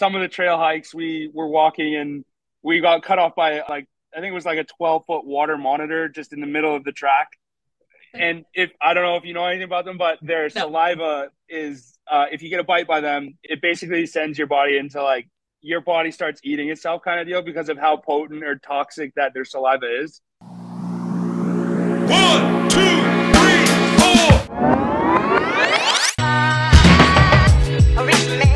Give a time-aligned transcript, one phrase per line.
[0.00, 2.24] some of the trail hikes we were walking and
[2.62, 3.86] we got cut off by like
[4.16, 6.84] I think it was like a 12 foot water monitor just in the middle of
[6.84, 7.28] the track.
[8.14, 10.62] And if I don't know if you know anything about them, but their no.
[10.62, 14.78] saliva is uh, if you get a bite by them, it basically sends your body
[14.78, 15.28] into like
[15.60, 19.34] your body starts eating itself kind of deal because of how potent or toxic that
[19.34, 20.22] their saliva is.
[22.08, 23.02] One, two,
[23.34, 23.66] three,
[28.46, 28.49] four.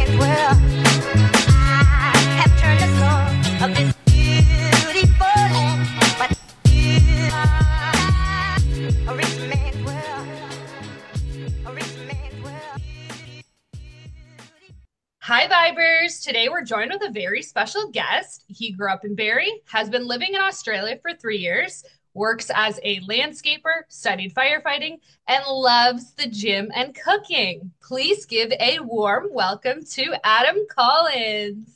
[15.27, 16.23] Hi, Vibers.
[16.23, 18.45] Today we're joined with a very special guest.
[18.47, 21.83] He grew up in Barrie, has been living in Australia for three years,
[22.13, 27.73] works as a landscaper, studied firefighting, and loves the gym and cooking.
[27.83, 31.75] Please give a warm welcome to Adam Collins.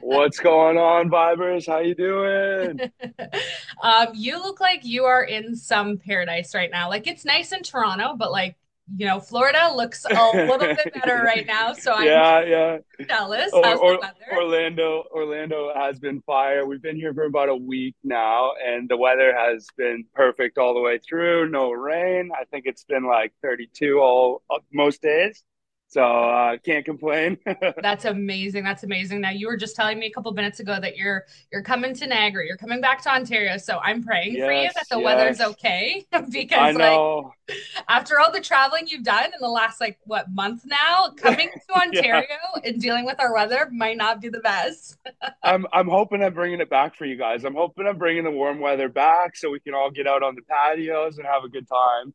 [0.00, 1.66] What's going on, Vibers?
[1.66, 2.90] How you doing?
[3.82, 6.88] um, you look like you are in some paradise right now.
[6.88, 8.56] Like it's nice in Toronto, but like
[8.96, 11.72] you know, Florida looks a little bit better right now.
[11.72, 12.78] So I'm yeah, yeah.
[13.06, 13.52] jealous.
[13.52, 14.00] Or, or,
[14.34, 16.66] Orlando, Orlando has been fire.
[16.66, 20.74] We've been here for about a week now, and the weather has been perfect all
[20.74, 21.50] the way through.
[21.50, 22.30] No rain.
[22.38, 24.42] I think it's been like 32 all
[24.72, 25.44] most days.
[25.90, 27.38] So uh, can't complain.
[27.82, 28.62] That's amazing.
[28.62, 29.22] That's amazing.
[29.22, 32.06] Now you were just telling me a couple minutes ago that you're you're coming to
[32.06, 32.44] Niagara.
[32.46, 33.56] You're coming back to Ontario.
[33.56, 35.04] So I'm praying yes, for you that the yes.
[35.04, 37.56] weather's okay because like
[37.88, 41.74] after all the traveling you've done in the last like what month now, coming to
[41.74, 42.68] Ontario yeah.
[42.68, 44.98] and dealing with our weather might not be the best.
[45.42, 47.46] I'm I'm hoping I'm bringing it back for you guys.
[47.46, 50.34] I'm hoping I'm bringing the warm weather back so we can all get out on
[50.34, 52.12] the patios and have a good time.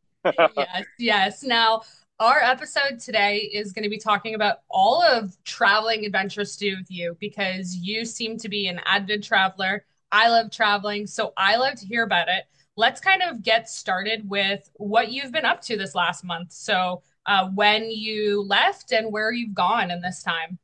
[0.56, 1.44] yes, yes.
[1.44, 1.82] Now
[2.20, 6.78] our episode today is going to be talking about all of traveling adventures to do
[6.78, 9.86] with you because you seem to be an avid traveler.
[10.12, 12.44] I love traveling, so I love to hear about it.
[12.76, 16.52] Let's kind of get started with what you've been up to this last month.
[16.52, 20.60] So, uh, when you left and where you've gone in this time.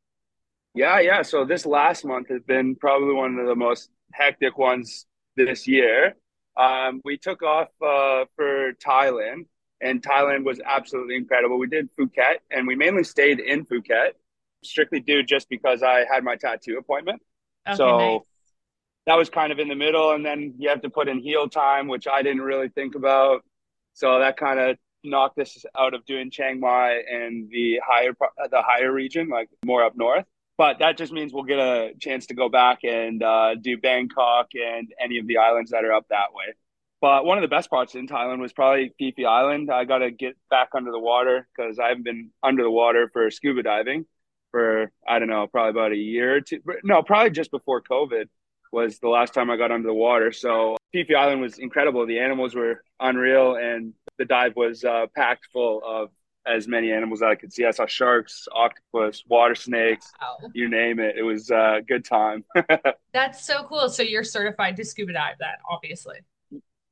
[0.75, 1.21] Yeah, yeah.
[1.21, 6.15] So, this last month has been probably one of the most hectic ones this year.
[6.57, 9.45] Um, we took off uh, for Thailand
[9.81, 11.57] and Thailand was absolutely incredible.
[11.57, 14.11] We did Phuket, and we mainly stayed in Phuket,
[14.63, 17.21] strictly due just because I had my tattoo appointment.
[17.67, 18.21] Okay, so nice.
[19.07, 21.47] that was kind of in the middle, and then you have to put in heel
[21.47, 23.43] time, which I didn't really think about.
[23.93, 28.13] So that kind of knocked us out of doing Chiang Mai and the higher
[28.51, 30.25] the higher region, like more up north.
[30.57, 34.49] But that just means we'll get a chance to go back and uh, do Bangkok
[34.55, 36.53] and any of the islands that are up that way.
[37.01, 39.71] But one of the best parts in Thailand was probably Phi Phi Island.
[39.71, 43.09] I got to get back under the water because I haven't been under the water
[43.13, 44.05] for scuba diving
[44.51, 46.61] for, I don't know, probably about a year or two.
[46.83, 48.25] No, probably just before COVID
[48.71, 50.31] was the last time I got under the water.
[50.31, 52.05] So Phi Phi Island was incredible.
[52.05, 56.09] The animals were unreal and the dive was uh, packed full of
[56.45, 57.65] as many animals that I could see.
[57.65, 60.49] I saw sharks, octopus, water snakes, wow.
[60.53, 61.15] you name it.
[61.17, 62.43] It was a good time.
[63.13, 63.89] That's so cool.
[63.89, 66.19] So you're certified to scuba dive then, obviously.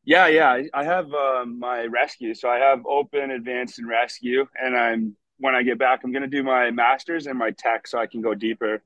[0.07, 0.61] Yeah, yeah.
[0.73, 2.33] I have um, my rescue.
[2.33, 4.47] So I have open, advanced, and rescue.
[4.55, 7.99] And I'm when I get back, I'm gonna do my masters and my tech so
[7.99, 8.81] I can go deeper.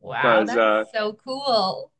[0.00, 1.92] Wow, that's uh, so cool.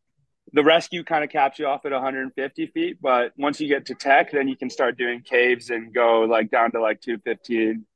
[0.52, 3.94] The rescue kind of caps you off at 150 feet, but once you get to
[3.94, 7.86] tech, then you can start doing caves and go like down to like 215.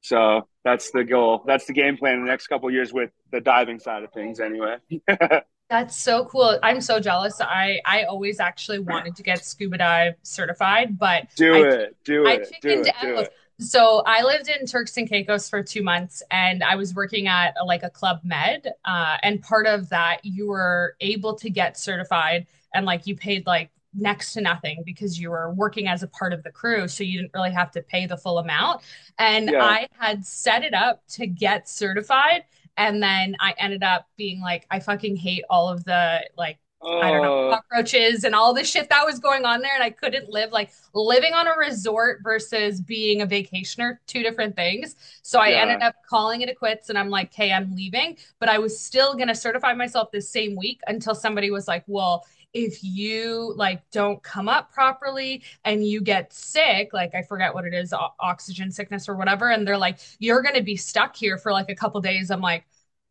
[0.00, 1.42] So that's the goal.
[1.46, 4.40] That's the game plan in the next couple years with the diving side of things,
[4.40, 4.76] anyway.
[5.68, 6.58] That's so cool.
[6.62, 7.40] I'm so jealous.
[7.40, 12.26] I I always actually wanted to get scuba dive certified, but do I, it, do
[12.26, 13.32] it, do it, do it.
[13.58, 17.54] So I lived in Turks and Caicos for two months, and I was working at
[17.60, 18.70] a, like a club med.
[18.84, 23.46] Uh, and part of that, you were able to get certified, and like you paid
[23.46, 27.02] like next to nothing because you were working as a part of the crew so
[27.02, 28.82] you didn't really have to pay the full amount
[29.18, 29.64] and yeah.
[29.64, 32.44] i had set it up to get certified
[32.76, 37.00] and then I ended up being like, I fucking hate all of the like oh.
[37.00, 37.50] I don't know, oh.
[37.50, 39.74] cockroaches and all the shit that was going on there.
[39.74, 44.56] And I couldn't live like living on a resort versus being a vacationer, two different
[44.56, 44.96] things.
[45.22, 45.62] So I yeah.
[45.62, 48.16] ended up calling it a quits and I'm like, hey, I'm leaving.
[48.38, 51.84] But I was still going to certify myself this same week until somebody was like,
[51.86, 52.24] well,
[52.56, 57.66] if you like don't come up properly and you get sick like i forget what
[57.66, 61.14] it is o- oxygen sickness or whatever and they're like you're going to be stuck
[61.14, 62.66] here for like a couple days i'm like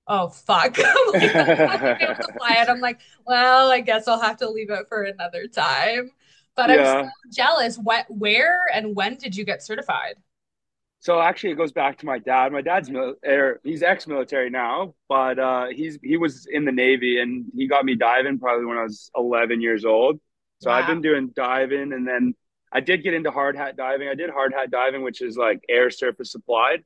[0.07, 2.69] oh fuck I'm like, I'm it.
[2.69, 6.09] i'm like well i guess i'll have to leave it for another time
[6.55, 6.97] but yeah.
[6.97, 10.15] i'm so jealous what where and when did you get certified
[11.05, 12.51] So actually, it goes back to my dad.
[12.51, 17.19] My dad's mil- er, he's ex-military now, but uh, he's he was in the Navy,
[17.19, 20.19] and he got me diving probably when I was 11 years old.
[20.63, 20.77] So wow.
[20.77, 22.33] I've been doing diving, and then
[22.73, 24.07] I did get into hard hat diving.
[24.07, 26.83] I did hard hat diving, which is like air surface applied.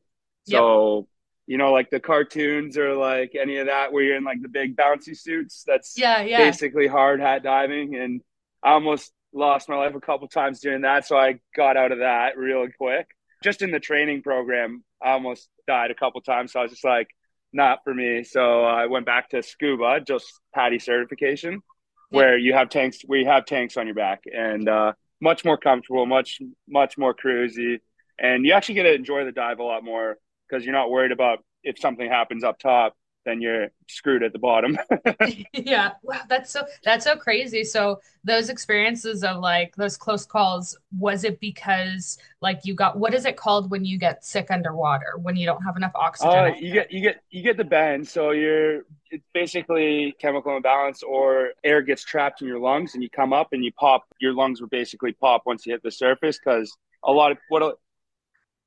[0.49, 1.05] So yep.
[1.47, 4.49] you know, like the cartoons or like any of that, where you're in like the
[4.49, 5.63] big bouncy suits.
[5.65, 6.39] That's yeah, yeah.
[6.39, 8.19] basically hard hat diving, and
[8.61, 11.07] I almost lost my life a couple times doing that.
[11.07, 13.07] So I got out of that real quick
[13.43, 16.53] just in the training program, I almost died a couple times.
[16.53, 17.07] So I was just like,
[17.51, 18.23] not for me.
[18.23, 21.61] So I went back to scuba, just PADI certification,
[22.09, 25.57] where you have tanks, where you have tanks on your back, and uh, much more
[25.57, 27.79] comfortable, much much more cruisy,
[28.19, 31.11] and you actually get to enjoy the dive a lot more because you're not worried
[31.11, 32.95] about if something happens up top
[33.25, 34.77] then you're screwed at the bottom.
[35.53, 35.91] yeah.
[36.03, 37.63] Wow, that's so that's so crazy.
[37.63, 43.13] So those experiences of like those close calls, was it because like you got what
[43.13, 46.33] is it called when you get sick underwater when you don't have enough oxygen?
[46.33, 48.07] Uh, you get you get you get the bend.
[48.07, 53.09] So you're it's basically chemical imbalance or air gets trapped in your lungs and you
[53.09, 56.39] come up and you pop your lungs will basically pop once you hit the surface
[56.43, 57.73] because a lot of what a,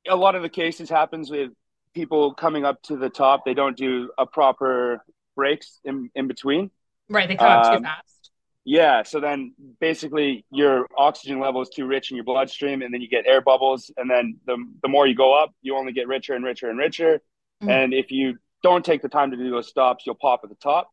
[0.09, 1.51] a lot of the cases happens with
[1.95, 5.05] people coming up to the top, they don't do a proper
[5.37, 6.71] breaks in, in between.
[7.09, 8.31] Right, they come um, up too um, fast.
[8.65, 13.01] Yeah, so then basically your oxygen level is too rich in your bloodstream, and then
[13.01, 16.07] you get air bubbles, and then the the more you go up, you only get
[16.07, 17.21] richer and richer and richer.
[17.61, 17.71] Mm-hmm.
[17.71, 20.57] And if you don't take the time to do those stops, you'll pop at the
[20.57, 20.91] top.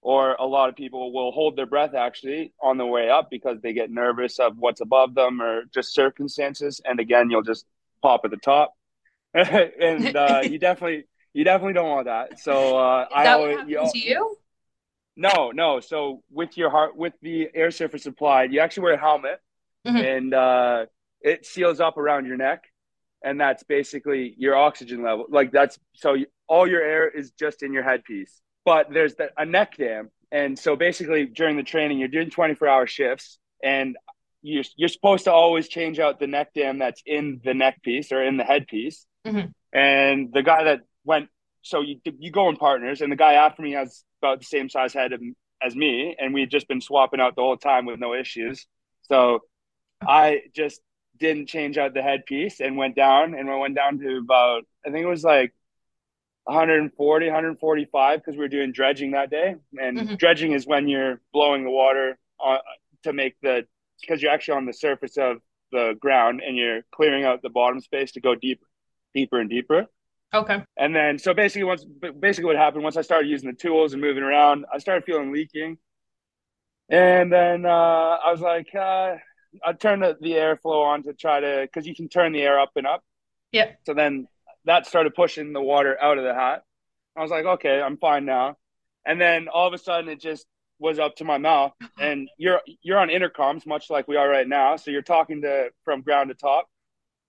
[0.00, 3.60] Or a lot of people will hold their breath actually on the way up because
[3.60, 6.80] they get nervous of what's above them or just circumstances.
[6.84, 7.66] And again, you'll just
[8.02, 8.74] pop at the top.
[9.34, 12.40] and uh, you definitely you definitely don't want that.
[12.40, 14.36] So uh, I always you, to you.
[15.16, 15.80] No, no.
[15.80, 19.40] So with your heart, with the air surface applied, you actually wear a helmet,
[19.86, 19.96] mm-hmm.
[19.96, 20.86] and uh,
[21.20, 22.64] it seals up around your neck,
[23.24, 25.26] and that's basically your oxygen level.
[25.28, 28.40] Like that's so you, all your air is just in your headpiece.
[28.64, 32.68] But there's the, a neck dam, and so basically during the training, you're doing 24
[32.68, 33.96] hour shifts, and
[34.42, 38.12] you're you're supposed to always change out the neck dam that's in the neck piece
[38.12, 39.78] or in the headpiece Mm-hmm.
[39.78, 41.28] And the guy that went,
[41.62, 44.68] so you you go in partners, and the guy after me has about the same
[44.68, 45.12] size head
[45.64, 48.66] as me, and we had just been swapping out the whole time with no issues.
[49.02, 49.40] So
[50.06, 50.80] I just
[51.18, 54.90] didn't change out the headpiece and went down, and we went down to about I
[54.90, 55.54] think it was like
[56.44, 60.14] 140, 145 because we were doing dredging that day, and mm-hmm.
[60.16, 62.58] dredging is when you're blowing the water on,
[63.04, 63.66] to make the
[64.00, 65.38] because you're actually on the surface of
[65.70, 68.66] the ground and you're clearing out the bottom space to go deeper
[69.14, 69.86] deeper and deeper.
[70.34, 70.62] Okay.
[70.76, 74.00] And then so basically once basically what happened once I started using the tools and
[74.00, 75.78] moving around, I started feeling leaking.
[76.88, 79.16] And then uh, I was like, uh,
[79.64, 82.58] I turned the, the airflow on to try to because you can turn the air
[82.58, 83.02] up and up.
[83.52, 83.72] Yeah.
[83.84, 84.26] So then
[84.64, 86.62] that started pushing the water out of the hat.
[87.16, 88.56] I was like, okay, I'm fine now.
[89.04, 90.46] And then all of a sudden it just
[90.78, 91.72] was up to my mouth.
[91.98, 94.76] And you're you're on intercoms, much like we are right now.
[94.76, 96.68] So you're talking to from ground to top.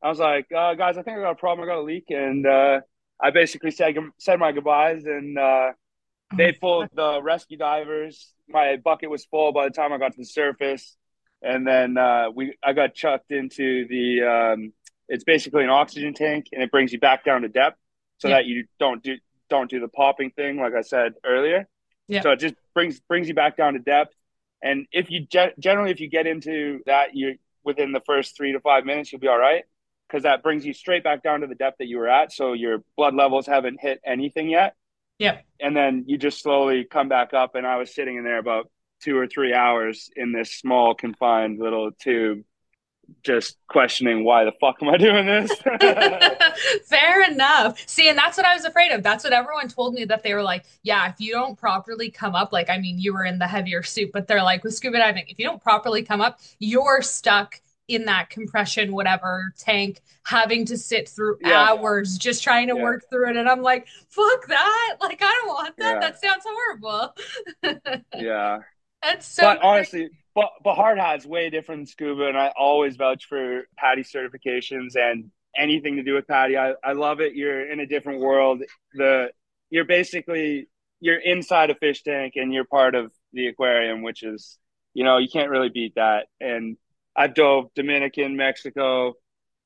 [0.04, 1.64] I was like, uh, guys, I think I got a problem.
[1.64, 2.82] I got a leak, and uh,
[3.22, 5.72] I basically said said my goodbyes, and uh,
[6.36, 8.34] they pulled the rescue divers.
[8.50, 10.98] My bucket was full by the time I got to the surface,
[11.42, 14.24] and then uh, we I got chucked into the.
[14.24, 14.74] Um,
[15.08, 17.78] it's basically an oxygen tank, and it brings you back down to depth,
[18.18, 18.36] so yeah.
[18.36, 19.16] that you don't do
[19.50, 21.66] don't do the popping thing, like I said earlier.
[22.10, 22.24] Yeah.
[22.24, 24.14] So it just brings brings you back down to depth,
[24.62, 28.52] and if you ge- generally if you get into that, you within the first three
[28.52, 29.64] to five minutes, you'll be all right
[30.14, 32.32] because that brings you straight back down to the depth that you were at.
[32.32, 34.76] So your blood levels haven't hit anything yet.
[35.18, 35.44] Yep.
[35.60, 37.56] And then you just slowly come back up.
[37.56, 38.70] And I was sitting in there about
[39.02, 42.44] two or three hours in this small, confined little tube,
[43.24, 45.52] just questioning why the fuck am I doing this?
[46.86, 47.82] Fair enough.
[47.88, 49.02] See, and that's what I was afraid of.
[49.02, 52.36] That's what everyone told me that they were like, yeah, if you don't properly come
[52.36, 55.00] up, like, I mean, you were in the heavier suit, but they're like, with scuba
[55.00, 60.66] diving, if you don't properly come up, you're stuck in that compression whatever tank having
[60.66, 61.70] to sit through yeah.
[61.70, 62.84] hours just trying to yeah.
[62.84, 63.38] work through it.
[63.38, 64.98] And i'm like fuck that.
[65.02, 65.94] Like i don't want that.
[65.96, 66.00] Yeah.
[66.00, 67.16] that sounds horrible.
[68.16, 68.60] Yeah.
[69.02, 72.96] That's so but honestly but but hard hat's way different than scuba and i always
[72.96, 77.36] vouch for PADI certifications and anything to do with PADI i, I love it.
[77.36, 78.62] You're in a different world.
[78.94, 79.32] The
[79.70, 80.70] you're basically
[81.02, 84.58] you're inside a fish tank and you're part of the aquarium which is
[84.94, 86.28] you know you can't really beat that.
[86.40, 86.78] And
[87.16, 89.14] I've dove Dominican, Mexico.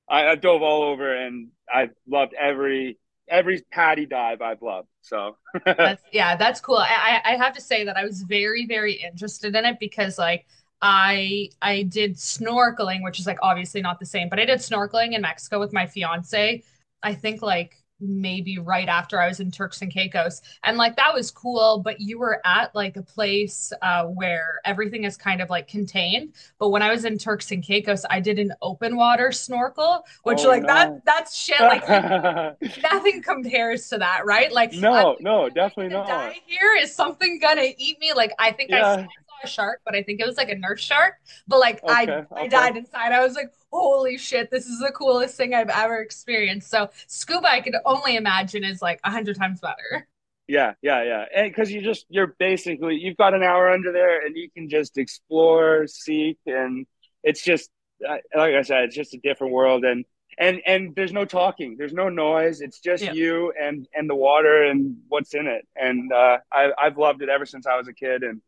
[0.10, 3.00] I, I've dove all over, and I've loved every
[3.30, 4.88] every PADI dive I've loved.
[5.02, 6.78] So that's, yeah, that's cool.
[6.78, 10.46] I I have to say that I was very very interested in it because like
[10.82, 15.14] I I did snorkeling, which is like obviously not the same, but I did snorkeling
[15.14, 16.64] in Mexico with my fiance
[17.04, 20.42] I think like maybe right after I was in Turks and Caicos.
[20.64, 25.04] And like that was cool, but you were at like a place uh, where everything
[25.04, 26.34] is kind of like contained.
[26.60, 30.44] But when I was in Turks and Caicos, I did an open water snorkel, which
[30.44, 30.68] Oh like no.
[30.68, 31.66] that that's shit.
[31.66, 31.86] Like
[32.76, 34.52] nothing compares to that, right?
[34.52, 36.08] Like No, like, no, definitely not.
[36.08, 36.76] die here?
[36.82, 38.14] Is something gonna eat me?
[38.16, 39.08] Like I think I saw, Yeah.
[39.08, 41.16] I saw a shark, but I think it was like a nurse shark.
[41.48, 42.48] But like I Okay, I okay.
[42.48, 43.12] died inside.
[43.14, 46.70] I was like, holy shit, this is the coolest thing I've ever experienced.
[46.70, 50.08] So scuba, I could only imagine is like a hundred times better.
[50.48, 51.26] Yeah, yeah, yeah.
[51.36, 54.70] And because you just you're basically you've got an hour under there and you can
[54.70, 56.86] just explore, seek, and
[57.24, 57.70] it's just
[58.02, 60.06] like I said, it's just a different world and
[60.40, 62.62] and and there's no talking, there's no noise.
[62.62, 63.14] It's just Yeah.
[63.14, 65.68] you and and the water and what's in it.
[65.76, 68.24] And uh, I I've loved it ever since I was a kid.
[68.24, 68.42] And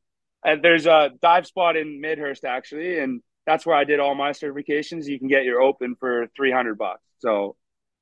[0.45, 4.29] and there's a dive spot in Midhurst actually, and that's where I did all my
[4.29, 5.07] certifications.
[5.07, 7.01] You can get your open for 300 bucks.
[7.17, 7.55] So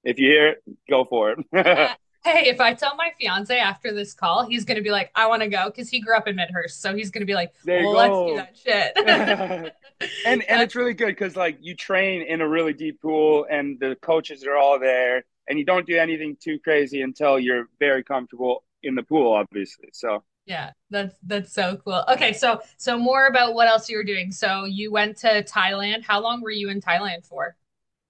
[0.04, 1.92] if you hear it, go for it.
[2.24, 5.44] Hey, if I tell my fiance after this call, he's gonna be like, I want
[5.44, 8.14] to go because he grew up in Midhurst, so he's gonna be like, well, let's
[8.14, 9.74] do that shit.
[10.26, 13.80] and and it's really good because like you train in a really deep pool and
[13.80, 18.04] the coaches are all there and you don't do anything too crazy until you're very
[18.04, 22.04] comfortable in the pool obviously so yeah, that's that's so cool.
[22.08, 24.32] Okay, so so more about what else you were doing.
[24.32, 26.04] So you went to Thailand.
[26.04, 27.56] How long were you in Thailand for?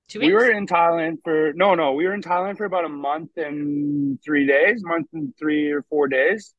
[0.08, 0.28] Two weeks.
[0.28, 3.32] we were in thailand for no no we were in thailand for about a month
[3.36, 6.54] and three days month and three or four days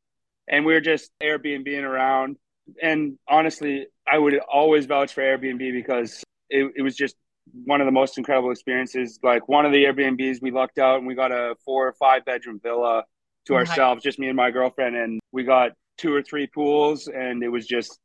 [0.48, 2.36] and we were just airbnb around
[2.82, 7.16] and honestly i would always vouch for airbnb because it, it was just
[7.64, 11.06] one of the most incredible experiences like one of the airbnbs we lucked out and
[11.06, 13.02] we got a four or five bedroom villa
[13.48, 13.70] to Nice.
[13.70, 17.48] ourselves just me and my girlfriend and we got two or three pools and it
[17.48, 17.98] was just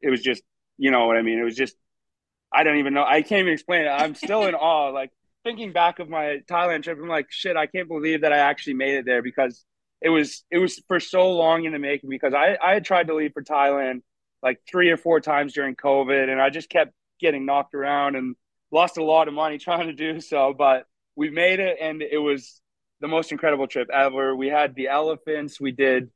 [0.00, 0.42] it was just
[0.78, 1.76] you know what i mean it was just
[2.52, 5.10] i don't even know i can't even explain it i'm still in awe like
[5.44, 8.74] thinking back of my thailand trip i'm like shit i can't believe that i actually
[8.74, 9.64] made it there because
[10.00, 13.06] it was it was for so long in the making because i i had tried
[13.08, 14.00] to leave for thailand
[14.42, 18.36] like three or four times during covid and i just kept getting knocked around and
[18.72, 22.18] lost a lot of money trying to do so but we made it and it
[22.18, 22.62] was
[23.00, 24.34] the most incredible trip ever.
[24.34, 25.60] We had the elephants.
[25.60, 26.10] We did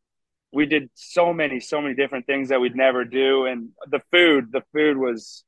[0.52, 3.46] we did so many so many different things that we'd never do.
[3.46, 5.44] And the food the food was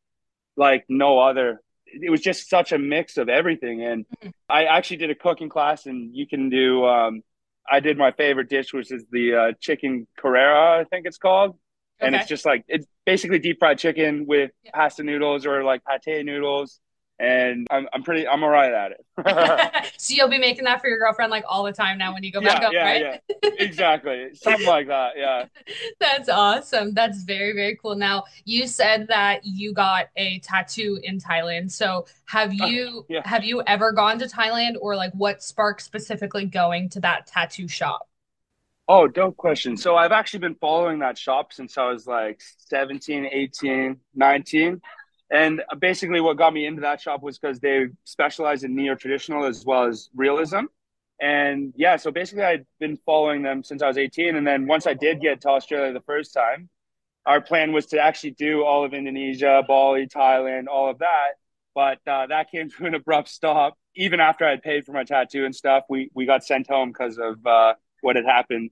[0.57, 1.61] like no other.
[1.87, 3.83] It was just such a mix of everything.
[3.83, 4.07] And
[4.49, 7.23] i actually did a cooking class and you can do um
[7.71, 11.57] i did my favorite dish which is the uh, chicken carrera i think it's called.
[12.01, 14.73] And it's just like it's basically deep fried chicken with Yeah.
[14.75, 16.79] pasta noodles or like pate noodles
[17.19, 19.05] and i'm, I'm pretty i'm all right at it
[19.97, 22.33] So you'll be making that for your girlfriend like all the time now when you
[22.33, 23.01] go back yeah home, yeah right?
[23.43, 25.45] yeah exactly something like that yeah
[26.01, 26.93] That's awesome.
[26.95, 27.95] That's very, very cool.
[27.95, 31.71] Now, you said that you got a tattoo in Thailand.
[31.71, 35.83] So have uh, you yeah have you ever gone to Thailand or like what sparked
[35.83, 38.09] specifically going to that tattoo shop?
[38.87, 39.77] Oh, dope question.
[39.77, 44.81] So I've actually been following that shop since I was like 17, 18, 19.
[45.35, 49.65] And basically what got me into that shop was because they specialize in neo-traditional as
[49.65, 50.67] well as realism.
[51.21, 54.37] And yeah, so basically I'd been following them since I was 18.
[54.37, 56.69] And then once I did get to Australia the first time,
[57.27, 61.31] our plan was to actually do all of Indonesia, Bali, Thailand, all of that.
[61.75, 63.77] But uh, that came to an abrupt stop.
[63.97, 66.91] Even after I had paid for my tattoo and stuff, we, we got sent home
[66.91, 68.71] because of uh, what had happened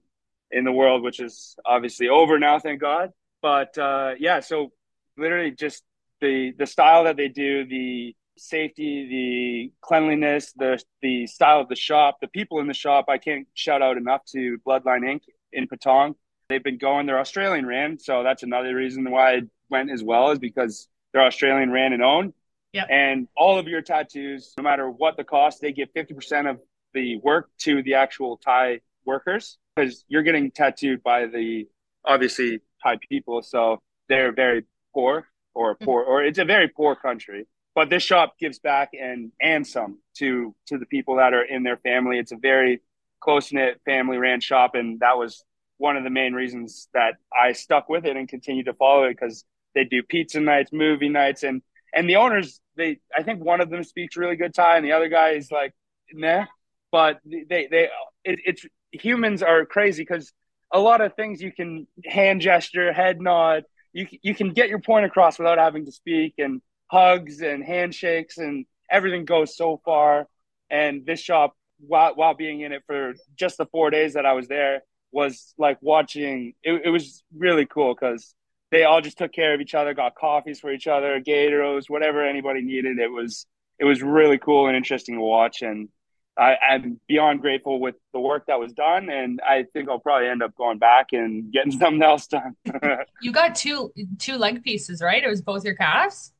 [0.49, 3.11] in the world, which is obviously over now, thank God.
[3.41, 4.71] But uh, yeah, so
[5.17, 5.83] literally just
[6.23, 11.75] the the style that they do, the safety, the cleanliness, the the style of the
[11.75, 13.05] shop, the people in the shop.
[13.09, 15.21] I can't shout out enough to Bloodline Inc.
[15.51, 16.15] in Patong.
[16.49, 17.05] They've been going.
[17.05, 21.23] They're Australian ran, so that's another reason why I went as well is because they're
[21.23, 22.33] Australian ran and owned.
[22.71, 22.87] Yep.
[22.89, 26.59] And all of your tattoos, no matter what the cost, they give fifty percent of
[26.93, 31.67] the work to the actual Thai workers because you're getting tattooed by the
[32.05, 34.63] obviously Thai people, so they're very
[34.93, 35.85] poor or Mhm.
[35.85, 37.45] poor or it's a very poor country.
[37.75, 41.63] But this shop gives back and and some to to the people that are in
[41.63, 42.19] their family.
[42.19, 42.81] It's a very
[43.19, 45.43] close knit family ran shop, and that was
[45.77, 49.17] one of the main reasons that I stuck with it and continue to follow it
[49.19, 49.43] because
[49.75, 51.61] they do pizza nights, movie nights, and
[51.93, 54.91] and the owners they I think one of them speaks really good Thai, and the
[54.93, 55.73] other guy is like
[56.11, 56.45] nah.
[56.91, 57.89] But they they
[58.23, 60.31] it, it's humans are crazy because
[60.71, 63.63] a lot of things you can hand gesture, head nod,
[63.93, 68.37] you you can get your point across without having to speak, and hugs and handshakes
[68.37, 70.27] and everything goes so far.
[70.69, 74.33] And this shop, while while being in it for just the four days that I
[74.33, 74.81] was there,
[75.11, 76.53] was like watching.
[76.63, 78.35] It, it was really cool because
[78.71, 82.25] they all just took care of each other, got coffees for each other, Gatoros, whatever
[82.25, 82.99] anybody needed.
[82.99, 83.45] It was
[83.79, 85.89] it was really cool and interesting to watch and
[86.37, 90.27] I, I'm beyond grateful with the work that was done, and I think I'll probably
[90.27, 92.55] end up going back and getting something else done.
[93.21, 95.23] You got two two leg pieces, right?
[95.23, 96.33] It was both your calves?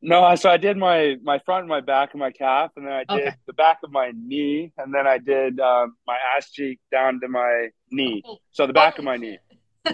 [0.00, 2.92] no, so I did my my front and my back and my calf, and then
[2.92, 3.36] I did Okay.
[3.46, 7.28] the back of my knee, and then I did um, my ass cheek down to
[7.28, 8.22] my knee.
[8.52, 9.38] So the back of my knee.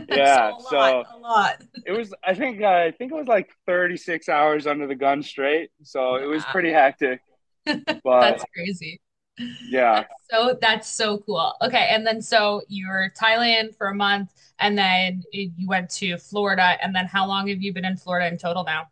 [0.09, 1.63] Yeah, So a so- lot, a lot.
[1.87, 5.23] It was I think uh, I think it was like 36 hours under the gun
[5.23, 7.21] straight, so it was pretty hectic.
[7.65, 9.01] But That's crazy.
[9.61, 11.55] Yeah, So that's so cool.
[11.63, 16.17] Okay, and then so you were Thailand for a month, and then you went to
[16.19, 18.89] Florida, and then how long have you been in Florida in total now?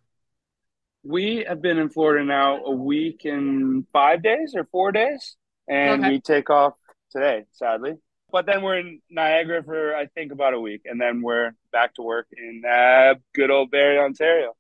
[1.05, 5.37] we have been in Florida now a week and five days or four days,
[5.69, 6.07] and Okay.
[6.07, 6.75] we take off
[7.11, 7.95] today, sadly.
[8.31, 11.95] But then we're in Niagara for I think about a week, and then we're back
[11.95, 14.55] to work in uh, good old Barrie, Ontario.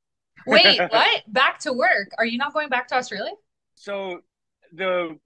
[0.45, 1.23] Wait, what?
[1.29, 2.11] Back to work?
[2.19, 3.33] Are you not going back to Australia?
[3.75, 4.21] So
[4.73, 5.19] the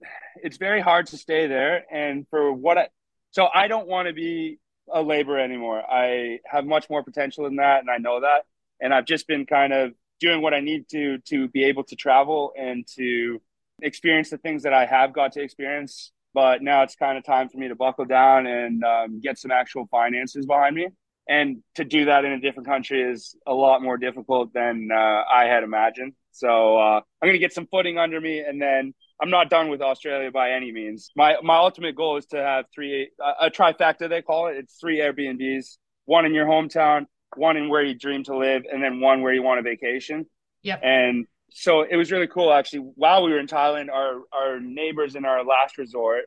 [0.43, 2.89] it's very hard to stay there, and for what I
[3.31, 4.59] so I don't want to be
[4.91, 5.81] a laborer anymore.
[5.81, 8.45] I have much more potential than that, and I know that.
[8.79, 11.95] And I've just been kind of doing what I need to to be able to
[11.95, 13.41] travel and to
[13.81, 16.11] experience the things that I have got to experience.
[16.33, 19.51] But now it's kind of time for me to buckle down and um, get some
[19.51, 20.89] actual finances behind me.
[21.27, 25.23] And to do that in a different country is a lot more difficult than uh,
[25.31, 26.13] I had imagined.
[26.31, 29.69] So uh, I'm going to get some footing under me, and then I'm not done
[29.69, 31.11] with Australia by any means.
[31.15, 34.57] My my ultimate goal is to have three a, a trifecta they call it.
[34.57, 37.05] It's three Airbnbs, one in your hometown,
[37.35, 40.25] one in where you dream to live, and then one where you want a vacation.
[40.63, 40.81] Yep.
[40.83, 42.91] And so it was really cool actually.
[42.95, 46.25] While we were in Thailand, our our neighbors in our last resort,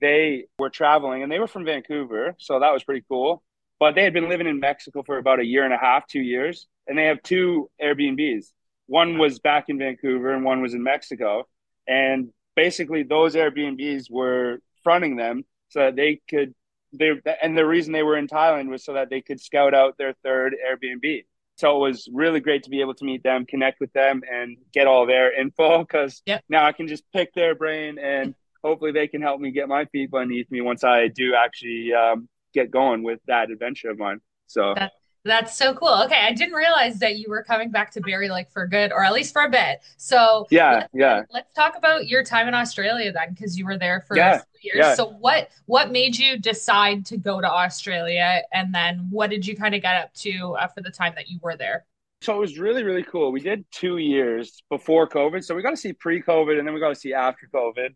[0.00, 3.42] they were traveling and they were from Vancouver, so that was pretty cool.
[3.80, 6.20] But they had been living in Mexico for about a year and a half, two
[6.20, 8.46] years, and they have two Airbnbs.
[8.86, 11.46] One was back in Vancouver and one was in Mexico.
[11.88, 16.54] And basically those Airbnbs were fronting them so that they could
[16.92, 19.98] they and the reason they were in Thailand was so that they could scout out
[19.98, 21.24] their third Airbnb.
[21.56, 24.56] So it was really great to be able to meet them, connect with them, and
[24.72, 26.44] get all their info because Yep.
[26.48, 29.84] now I can just pick their brain and hopefully they can help me get my
[29.86, 34.20] feet beneath me once I do actually um, get going with that adventure of mine.
[34.46, 34.92] So That
[35.28, 36.02] that's so cool.
[36.06, 39.04] Okay, I didn't realize that you were coming back to Barrie like for good, or
[39.04, 39.80] at least for a bit.
[39.96, 41.22] So yeah, let's, yeah.
[41.32, 44.76] let's talk about your time in Australia then, because you were there for Yeah, years.
[44.78, 44.94] yeah.
[44.94, 49.56] So what what made you decide to go to Australia, and then what did you
[49.56, 51.84] kind of get up to uh, for the time that you were there?
[52.20, 53.30] So it was really, really cool.
[53.30, 55.44] We did two years before COVID.
[55.44, 57.90] So we got to see pre COVID and then we got to see after COVID.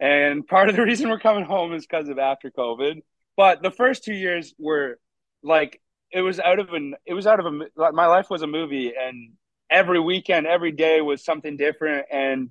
[0.00, 3.02] And part of the reason we're coming home is because of after COVID.
[3.36, 4.98] But the first two years were
[5.42, 5.80] like,
[6.14, 8.46] it was out of an, it was out of a, like, my life was a
[8.46, 9.32] movie and
[9.68, 12.06] every weekend, every day was something different.
[12.10, 12.50] And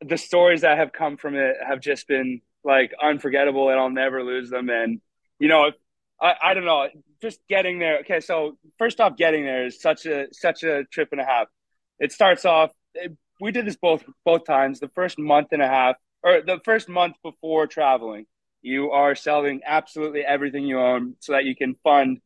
[0.00, 4.24] the stories that have come from it have just been like unforgettable and I'll never
[4.24, 4.70] lose them.
[4.70, 5.02] And,
[5.38, 5.72] you know,
[6.20, 6.88] I, I don't know,
[7.20, 7.98] just getting there.
[8.00, 8.20] Okay.
[8.20, 11.48] So first off, getting there is such a, such a trip and a half.
[11.98, 14.80] It starts off, it, we did this both, both times.
[14.80, 18.24] The first month and a half or the first month before traveling,
[18.62, 22.20] you are selling absolutely everything you own so that you can fund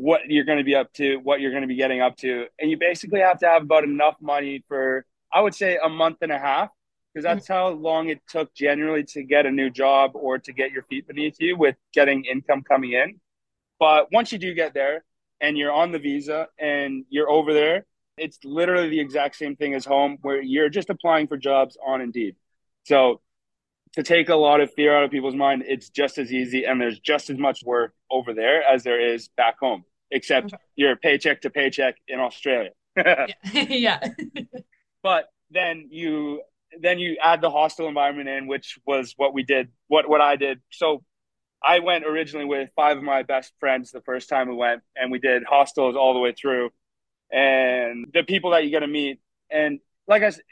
[0.00, 2.46] what you're going to be up to, what you're going to be getting up to.
[2.58, 6.18] And you basically have to have about enough money for, I would say, a month
[6.22, 6.70] and a half,
[7.12, 10.72] because that's how long it took generally to get a new job or to get
[10.72, 13.20] your feet beneath you with getting income coming in.
[13.78, 15.04] But once you do get there
[15.40, 17.86] and you're on the visa and you're over there,
[18.16, 22.00] it's literally the exact same thing as home where you're just applying for jobs on
[22.00, 22.36] Indeed.
[22.84, 23.20] So
[23.94, 26.80] to take a lot of fear out of people's mind, it's just as easy and
[26.80, 30.54] there's just as much work over there as there is back home, except mm-hmm.
[30.54, 30.64] Okay.
[30.76, 32.70] you're paycheck to paycheck in Australia.
[32.96, 33.26] Yeah.
[33.52, 34.00] yeah.
[35.02, 36.42] but then you
[36.78, 40.36] then you add the hostel environment in, which was what we did, what what I
[40.36, 40.60] did.
[40.70, 41.02] So
[41.62, 45.10] I went originally with five of my best friends the first time we went, and
[45.10, 46.70] we did hostels all the way through.
[47.30, 49.20] And the people that you get to meet,
[49.50, 50.42] and like I said,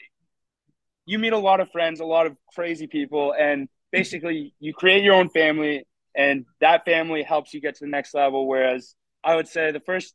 [1.07, 5.03] you meet a lot of friends, a lot of crazy people, and basically you create
[5.03, 8.47] your own family, and that family helps you get to the next level.
[8.47, 10.15] Whereas I would say the first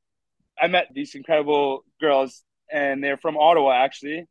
[0.60, 4.28] I met these incredible girls, and they're from Ottawa actually.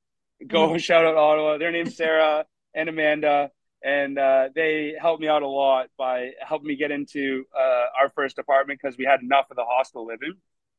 [0.46, 1.58] Go shout out Ottawa.
[1.58, 3.50] Their name's Sarah and Amanda,
[3.84, 8.08] and uh, they helped me out a lot by helping me get into uh, our
[8.14, 10.34] first apartment because we had enough of the hostel living.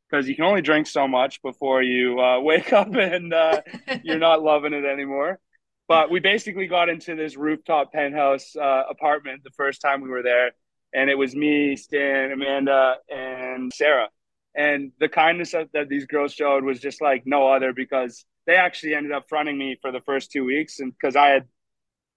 [0.09, 3.61] Because you can only drink so much before you uh, wake up and uh,
[4.03, 5.39] you're not loving it anymore.
[5.87, 10.23] But we basically got into this rooftop penthouse uh, apartment the first time we were
[10.23, 10.51] there,
[10.93, 14.09] and it was me, Stan, Amanda, and Sarah.
[14.55, 18.55] And the kindness that, that these girls showed was just like no other because they
[18.55, 21.47] actually ended up fronting me for the first two weeks, and because I had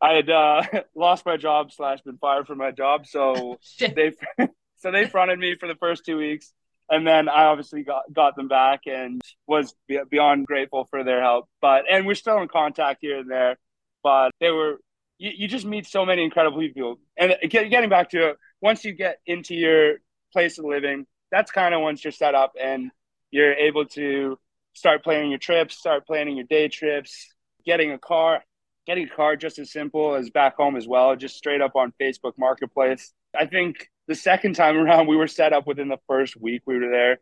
[0.00, 0.62] I had uh,
[0.94, 4.12] lost my job slash been fired from my job, so they
[4.76, 6.52] so they fronted me for the first two weeks,
[6.90, 9.74] and then I obviously got got them back and was
[10.10, 11.48] beyond grateful for their help.
[11.60, 13.56] But and we're still in contact here and there.
[14.02, 14.78] But they were
[15.18, 18.92] you, you just meet so many incredible people, and getting back to it, once you
[18.92, 19.95] get into your
[20.33, 22.90] place of living, that's kind of once you're set up and
[23.31, 24.38] you're able to
[24.75, 28.42] start planning your trips, start planning your day trips, getting a car
[28.87, 31.92] getting a car just as simple as back home as well, just straight up on
[32.01, 33.12] Facebook Marketplace.
[33.38, 36.79] I think the second time around, we were set up within the first week we
[36.79, 37.19] were there.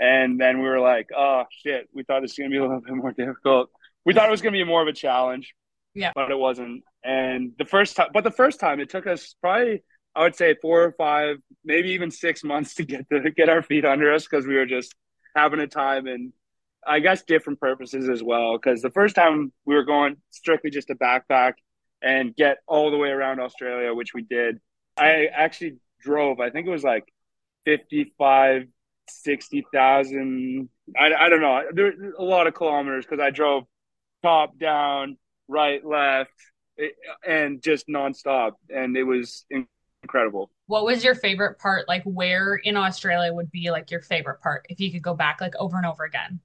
[0.00, 2.62] And then we were like, oh, shit, we thought this was going to be a
[2.62, 3.70] little bit more difficult.
[4.04, 5.54] We thought it was going to be more of a challenge.
[5.94, 6.10] Yeah.
[6.16, 6.82] But it wasn't.
[7.04, 9.84] And the first time, but the first time it took us probably,
[10.16, 13.62] I would say four or five, maybe even six months to get to get our
[13.62, 14.94] feet under us because we were just
[15.34, 16.32] having a time and
[16.86, 18.58] I guess different purposes as well.
[18.58, 21.54] Because the first time we were going strictly just a backpack
[22.02, 24.60] and get all the way around Australia, which we did.
[24.96, 26.38] I actually drove.
[26.38, 27.04] I think it was like
[27.64, 28.66] 55,
[29.08, 30.68] 60,000.
[30.98, 31.62] I, I don't know.
[31.72, 33.64] There's a lot of kilometers because I drove
[34.22, 35.16] top down,
[35.48, 36.30] right, left,
[36.78, 36.88] eh,
[37.26, 38.52] and just nonstop.
[38.68, 39.46] And it was
[40.04, 40.50] incredible.
[40.66, 41.88] What was your favorite part?
[41.88, 45.40] Like, where in Australia would be like your favorite part if you could go back
[45.40, 46.40] like over and over again?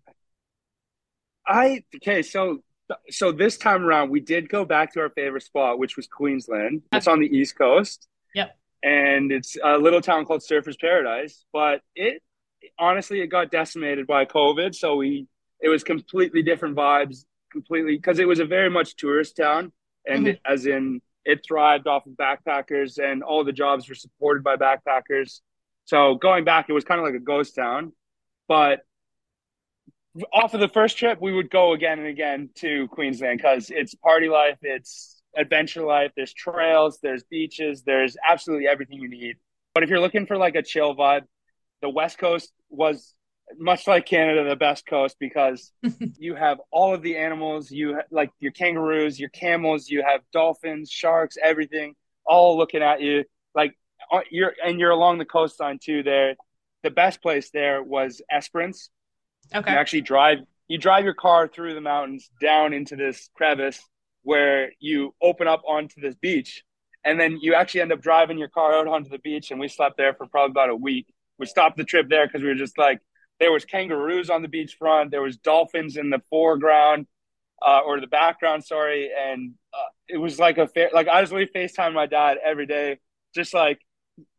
[1.47, 2.63] I okay, so
[3.09, 6.81] so this time around we did go back to our favorite spot, which was Queensland.
[6.91, 8.07] It's on the east coast.
[8.33, 8.57] Yep.
[8.81, 12.23] And it's a little town called Surfers Paradise, but it
[12.77, 15.27] honestly it got decimated by COVID, so we
[15.59, 19.73] it was completely different vibes, completely because it was a very much tourist town,
[20.07, 20.27] and mm-hmm.
[20.27, 24.55] it, as in it thrived off of backpackers, and all the jobs were supported by
[24.55, 25.41] backpackers.
[25.85, 27.93] So going back, it was kind of like a ghost town,
[28.47, 28.81] but
[30.33, 33.93] off of the first trip, we would go again and again to Queensland because it's
[33.95, 36.11] party life, it's adventure life.
[36.15, 39.37] There's trails, there's beaches, there's absolutely everything you need.
[39.73, 41.23] But if you're looking for like a chill vibe,
[41.81, 43.13] the West Coast was
[43.57, 45.71] much like Canada, the best coast because
[46.17, 47.71] you have all of the animals.
[47.71, 49.89] You ha- like your kangaroos, your camels.
[49.89, 53.25] You have dolphins, sharks, everything, all looking at you.
[53.55, 53.77] Like
[54.11, 56.03] uh, you're and you're along the coastline too.
[56.03, 56.35] There,
[56.83, 58.89] the best place there was Esperance
[59.53, 59.71] Okay.
[59.71, 63.81] You actually drive you drive your car through the mountains down into this crevice
[64.23, 66.63] where you open up onto this beach
[67.03, 69.67] and then you actually end up driving your car out onto the beach and we
[69.67, 71.07] slept there for probably about a week
[71.39, 72.99] we stopped the trip there because we were just like
[73.39, 77.05] there was kangaroos on the beach front there was dolphins in the foreground
[77.65, 81.31] uh, or the background sorry and uh, it was like a fair like i was
[81.31, 82.97] really facetime my dad every day
[83.35, 83.79] just like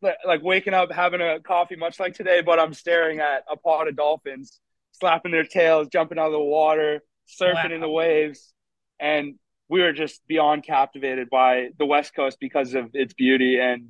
[0.03, 3.89] like waking up having a coffee much like today but i'm staring at a pod
[3.89, 4.61] of dolphins
[5.01, 7.03] slapping their tails, jumping out of the water,
[7.41, 7.75] surfing wow.
[7.75, 8.53] in the waves.
[9.01, 9.37] And
[9.69, 13.59] we were just beyond captivated by the West Coast because of its beauty.
[13.59, 13.89] And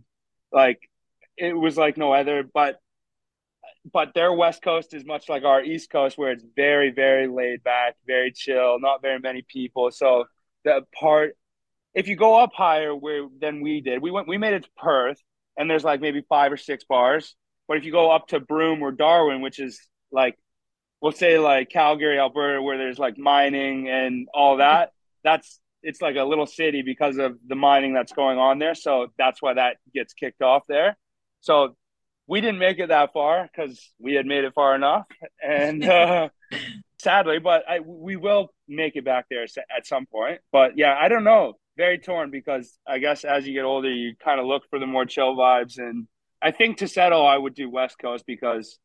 [0.53, 0.81] like,
[1.37, 2.81] it was like no other, but,
[3.91, 7.63] but their West Coast is much like our East Coast, where it's very, very laid
[7.63, 9.91] back, very chill, not very many people.
[9.91, 10.25] So
[10.65, 11.37] the part,
[11.95, 14.71] if you go up higher where than we did, we went, we made it to
[14.77, 15.21] Perth,
[15.57, 17.35] and there's like maybe five or six bars.
[17.69, 19.81] But if you go up to Broome or Darwin, which is
[20.13, 20.37] like
[21.01, 24.93] we'll say like Calgary, Alberta, where there's like mining and all that.
[25.25, 28.75] That's it's like a little city because of the mining that's going on there.
[28.75, 30.97] So that's why that gets kicked off there.
[31.41, 31.77] So
[32.31, 35.05] we didn't make it that far because we had made it far enough,
[35.43, 36.29] and uh,
[37.01, 40.41] sadly, but I, we will make it back there at some point.
[40.53, 41.55] But yeah, I don't know.
[41.77, 44.87] Very torn because I guess as you get older, you kind of look for the
[44.87, 46.07] more chill vibes, and
[46.41, 48.79] I think to settle, I would do West Coast because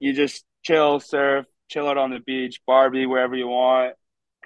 [0.00, 3.94] you just chill, surf, chill out on the beach, Barbie wherever you want,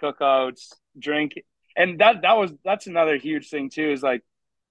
[0.02, 1.32] cookouts, drink,
[1.74, 3.92] and that that was that's another huge thing too.
[3.92, 4.22] Is like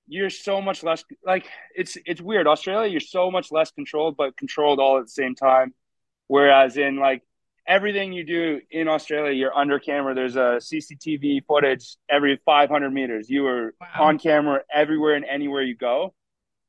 [0.08, 2.48] you're so much less like it's it's weird.
[2.48, 5.74] Australia, you're so much less controlled, but controlled all at the same time.
[6.28, 7.24] Whereas in like
[7.68, 10.14] everything you do in Australia, you're under camera.
[10.14, 13.30] There's a CCTV footage every 500 meters.
[13.30, 14.06] You are wow.
[14.06, 16.14] on camera everywhere and anywhere you go.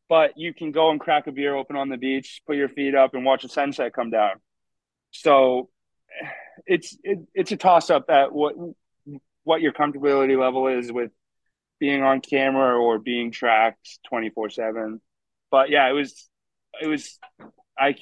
[0.09, 2.95] But you can go and crack a beer open on the beach, put your feet
[2.95, 4.37] up, and watch a sunset come down.
[5.11, 5.69] So
[6.65, 8.55] it's it, it's a toss up at what
[9.45, 11.11] what your comfortability level is with
[11.79, 15.01] being on camera or being tracked 24 7
[15.51, 16.29] but yeah it was
[16.81, 17.19] it was
[17.79, 17.95] i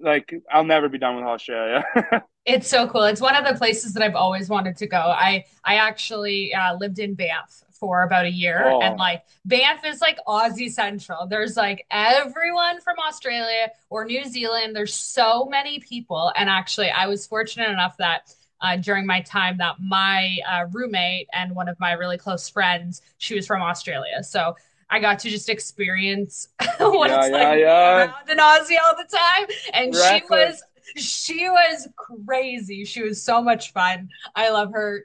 [0.00, 1.84] like i'll never be done with australia
[2.44, 5.44] it's so cool it's one of the places that i've always wanted to go i
[5.64, 8.62] i actually uh, lived in banff for about a year.
[8.64, 8.80] Oh.
[8.80, 11.26] And like Banff is like Aussie Central.
[11.26, 14.76] There's like everyone from Australia or New Zealand.
[14.76, 16.32] There's so many people.
[16.36, 21.28] And actually, I was fortunate enough that uh, during my time that my uh, roommate
[21.32, 24.22] and one of my really close friends, she was from Australia.
[24.22, 24.56] So
[24.90, 26.48] I got to just experience
[26.78, 28.08] what Yeah, it's yeah, like yeah.
[28.08, 29.46] around in Aussie all the time.
[29.74, 30.62] And she was
[30.96, 32.84] she was crazy.
[32.84, 34.08] She was so much fun.
[34.34, 35.04] I love her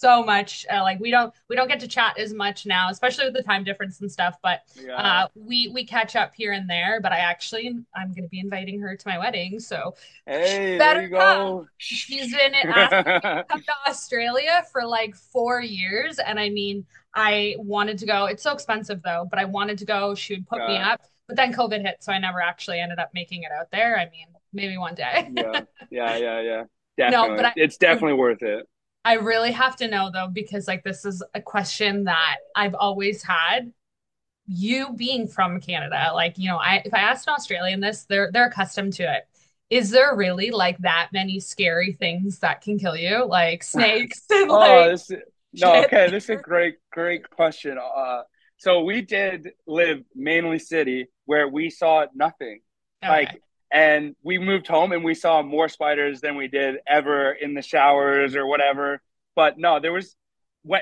[0.00, 0.66] so much.
[0.72, 3.42] Uh, like we don't we don't get to chat as much now, especially with the
[3.42, 4.36] time difference and stuff.
[4.42, 4.96] But Yeah.
[4.96, 7.00] uh, we we catch up here and there.
[7.00, 9.94] But I actually I'm going to be inviting her to my wedding, so
[10.26, 11.66] Hey, better you go.
[11.78, 17.56] she's been asking to come to Australia for like four years, and I mean I
[17.58, 18.26] wanted to go.
[18.26, 20.14] It's so expensive though, but I wanted to go.
[20.14, 23.10] She would put me up, but then COVID hit, so I never actually ended up
[23.14, 23.98] making it out there.
[23.98, 25.28] I mean, maybe one day.
[25.32, 26.64] Yeah, yeah, yeah, yeah.
[27.10, 28.66] No, but I- it's definitely worth it.
[29.08, 33.22] I really have to know though, because like this is a question that I've always
[33.22, 33.72] had.
[34.46, 38.30] You being from Canada, like, you know, I if I asked an Australian this, they're
[38.32, 39.26] they're accustomed to it.
[39.70, 43.24] Is there really like that many scary things that can kill you?
[43.26, 45.18] Like snakes and Oh, like this is,
[45.54, 47.78] no, okay, this is a great, great question.
[47.78, 48.22] Uh,
[48.58, 52.60] so we did live mainly city where we saw nothing.
[53.02, 53.10] Okay.
[53.10, 57.54] Like, and we moved home and we saw more spiders than we did ever in
[57.54, 59.00] the showers or whatever.
[59.36, 60.16] But no, there was,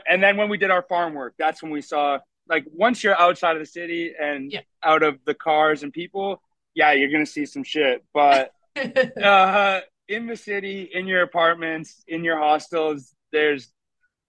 [0.09, 2.19] and then when we did our farm work, that's when we saw,
[2.49, 4.61] like, once you're outside of the city and Yeah.
[4.83, 6.41] out of the cars and people,
[6.75, 8.05] yeah, you're gonna see some shit.
[8.15, 8.53] But
[9.23, 13.73] uh, in the city, in your apartments, in your hostels, there's,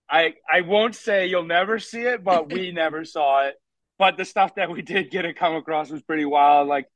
[0.10, 3.56] I, I won't say you'll never see it, but we never saw it.
[4.00, 6.68] But the stuff that we did get to come across was pretty wild.
[6.68, 6.88] Like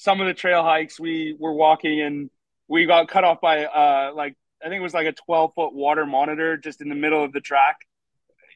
[0.00, 2.30] some of the trail hikes we were walking and
[2.68, 4.34] we got cut off by, uh, like,
[4.64, 7.34] I think it was like a 12 foot water monitor just in the middle of
[7.34, 7.76] the track.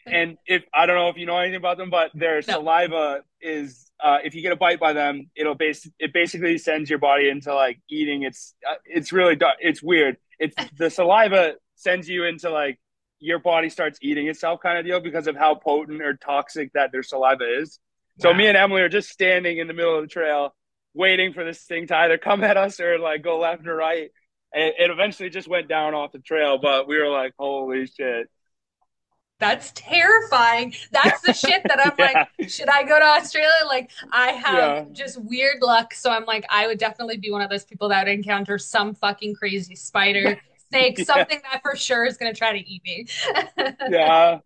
[0.07, 3.91] And if I don't know if you know anything about them, but their saliva is
[4.03, 7.29] uh, if you get a bite by them, it'll base it basically sends your body
[7.29, 8.23] into like eating.
[8.23, 10.19] It's uh, it's really it's weird.
[10.39, 12.79] It's the saliva sends you into like
[13.19, 16.93] your body starts eating itself kind of deal because of how potent or toxic that
[16.93, 17.79] their saliva is.
[18.19, 20.55] So me and Emily are just standing in the middle of the trail,
[20.95, 24.11] waiting for this thing to either come at us or like go left or right.
[24.55, 28.29] And it eventually just went down off the trail, but we were like, "Holy shit!"
[29.41, 30.75] That's terrifying.
[30.93, 32.07] That's the shit that I'm Yeah.
[32.07, 33.51] like, should I go to Australia?
[33.67, 34.85] Like, I have Yeah.
[34.93, 35.93] just weird luck.
[35.93, 38.95] So I'm like, I would definitely be one of those people that would encounter some
[38.95, 41.05] fucking crazy spider, snake, Yeah.
[41.05, 43.07] something that for sure is going to try to eat me.
[43.87, 44.41] Yeah,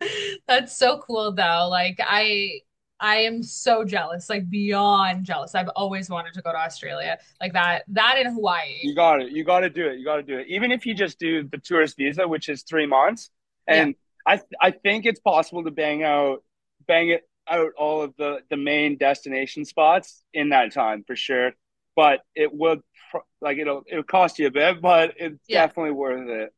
[0.46, 1.68] That's so cool though.
[1.70, 2.60] Like, I.
[2.98, 5.54] I am so jealous, like beyond jealous.
[5.54, 7.84] I've always wanted to go to Australia, like that.
[7.88, 8.78] That in Hawaii.
[8.82, 9.32] You got it.
[9.32, 9.98] You got to do it.
[9.98, 10.46] You got to do it.
[10.48, 13.30] Even if you just do the tourist visa, which is three months,
[13.66, 13.94] and
[14.26, 16.42] I I think it's possible to bang out
[16.86, 21.52] bang it out all of the the main destination spots in that time for sure.
[21.96, 22.80] But it would
[23.10, 25.66] pr- like it'll it'll cost you a bit, but it's Yeah.
[25.66, 26.52] definitely worth it.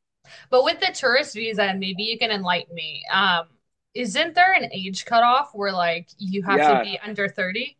[0.51, 3.47] But with the tourist visa, maybe you can enlighten me, um,
[3.95, 6.79] isn't there an age cutoff where like you have Yeah.
[6.79, 7.77] to be under 30?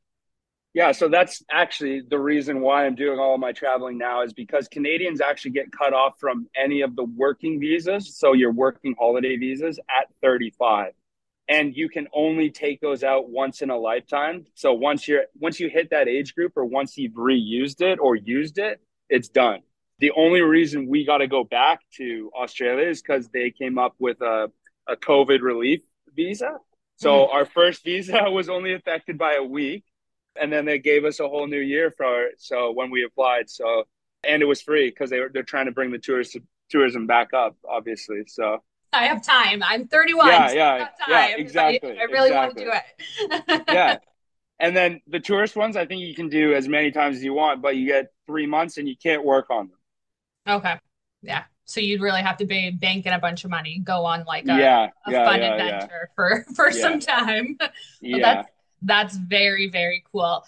[0.75, 4.33] Yeah, so that's actually the reason why I'm doing all of my traveling now is
[4.33, 8.95] because Canadians actually get cut off from any of the working visas, so your working
[8.99, 10.93] holiday visas at 35.
[11.49, 14.45] And you can only take those out once in a lifetime.
[14.55, 18.15] So once you're once you hit that age group or once you've reused it or
[18.15, 19.61] used it, it's done.
[20.01, 23.95] The only reason we got to go back to Australia is because they came up
[23.99, 24.53] with a,
[24.87, 25.81] a COVID relief
[26.19, 26.59] visa.
[26.97, 27.37] So mm-hmm.
[27.37, 29.85] our first visa was only affected by a week
[30.41, 32.35] and then they gave us a whole new year for it.
[32.39, 33.85] So when we applied, so
[34.25, 36.37] and it was free because they were they're trying to bring the tourist
[36.71, 38.23] tourism back up, obviously.
[38.27, 39.63] So I have time.
[39.63, 40.29] I'm 31.
[40.29, 43.63] Yeah, so yeah, yeah, exactly, I, I really want to do it.
[43.69, 43.99] yeah,
[44.59, 47.35] and then the tourist ones, I think you can do as many times as you
[47.35, 50.57] want, but you get three months and you can't work on them.
[50.57, 50.75] Okay.
[51.23, 51.45] Yeah.
[51.69, 54.57] So you'd really have to be banking a bunch of money, go on like a,
[54.57, 57.59] yeah, a yeah, fun yeah, adventure for for some time.
[58.01, 58.19] yeah.
[58.21, 58.49] that's
[58.83, 60.45] that's very very cool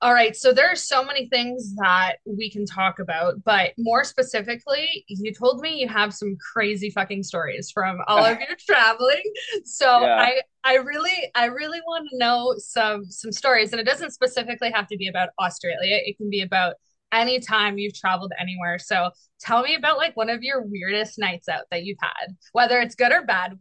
[0.00, 4.04] all right so there are so many things that we can talk about but more
[4.04, 9.22] specifically you told me you have some crazy fucking stories from all of your traveling
[9.64, 10.16] so Yeah.
[10.20, 14.70] i i really i really want to know some some stories and it doesn't specifically
[14.70, 16.74] have to be about australia it can be about
[17.12, 21.48] any time you've traveled anywhere so tell me about like one of your weirdest nights
[21.48, 23.56] out that you've had whether it's good or bad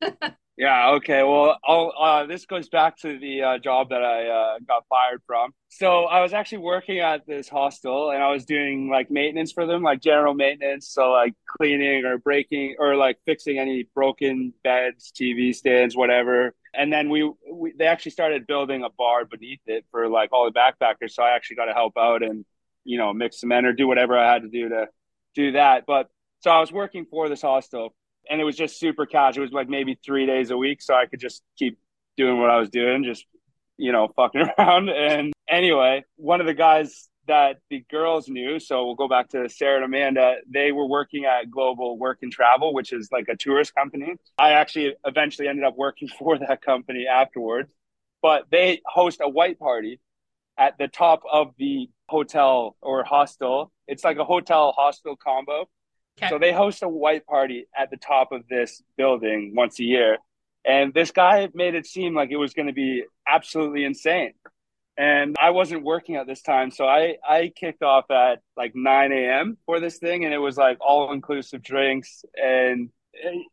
[0.00, 0.12] weird
[0.56, 1.22] Yeah, okay.
[1.22, 5.50] Well, uh, this goes back to the uh, job that I uh, got fired from.
[5.68, 9.66] So I was actually working at this hostel and I was doing like maintenance for
[9.66, 10.88] them, like general maintenance.
[10.88, 16.54] So like cleaning or breaking or like fixing any broken beds, TV stands, whatever.
[16.72, 20.50] And then we, we they actually started building a bar beneath it for like all
[20.50, 21.10] the backpackers.
[21.10, 22.46] So I actually got to help out and,
[22.86, 24.86] you know, mix cement or do whatever I had to do to
[25.34, 25.84] do that.
[25.86, 26.08] But
[26.40, 27.94] So I was working for this hostel
[28.28, 29.42] and it was just super casual.
[29.42, 30.82] It was like maybe three days a week.
[30.82, 31.78] So I could just keep
[32.16, 33.26] doing what I was doing, just,
[33.76, 34.88] you know, fucking around.
[34.88, 39.48] And anyway, one of the guys that the girls knew, so we'll go back to
[39.48, 43.36] Sarah and Amanda, they were working at Global Work and Travel, which is like a
[43.36, 44.14] tourist company.
[44.38, 47.72] I actually eventually ended up working for that company afterwards,
[48.22, 50.00] but they host a white party
[50.58, 53.72] at the top of the hotel or hostel.
[53.86, 55.68] It's like a hotel hostel combo.
[56.18, 56.30] Okay.
[56.30, 60.18] So they host a white party at the top of this building once a year.
[60.64, 64.32] And this guy made it seem like it was going to be absolutely insane.
[64.98, 66.70] And I wasn't working at this time.
[66.70, 69.58] So I, I kicked off at like 9 a.m.
[69.66, 70.24] for this thing.
[70.24, 72.88] And it was like all inclusive drinks and,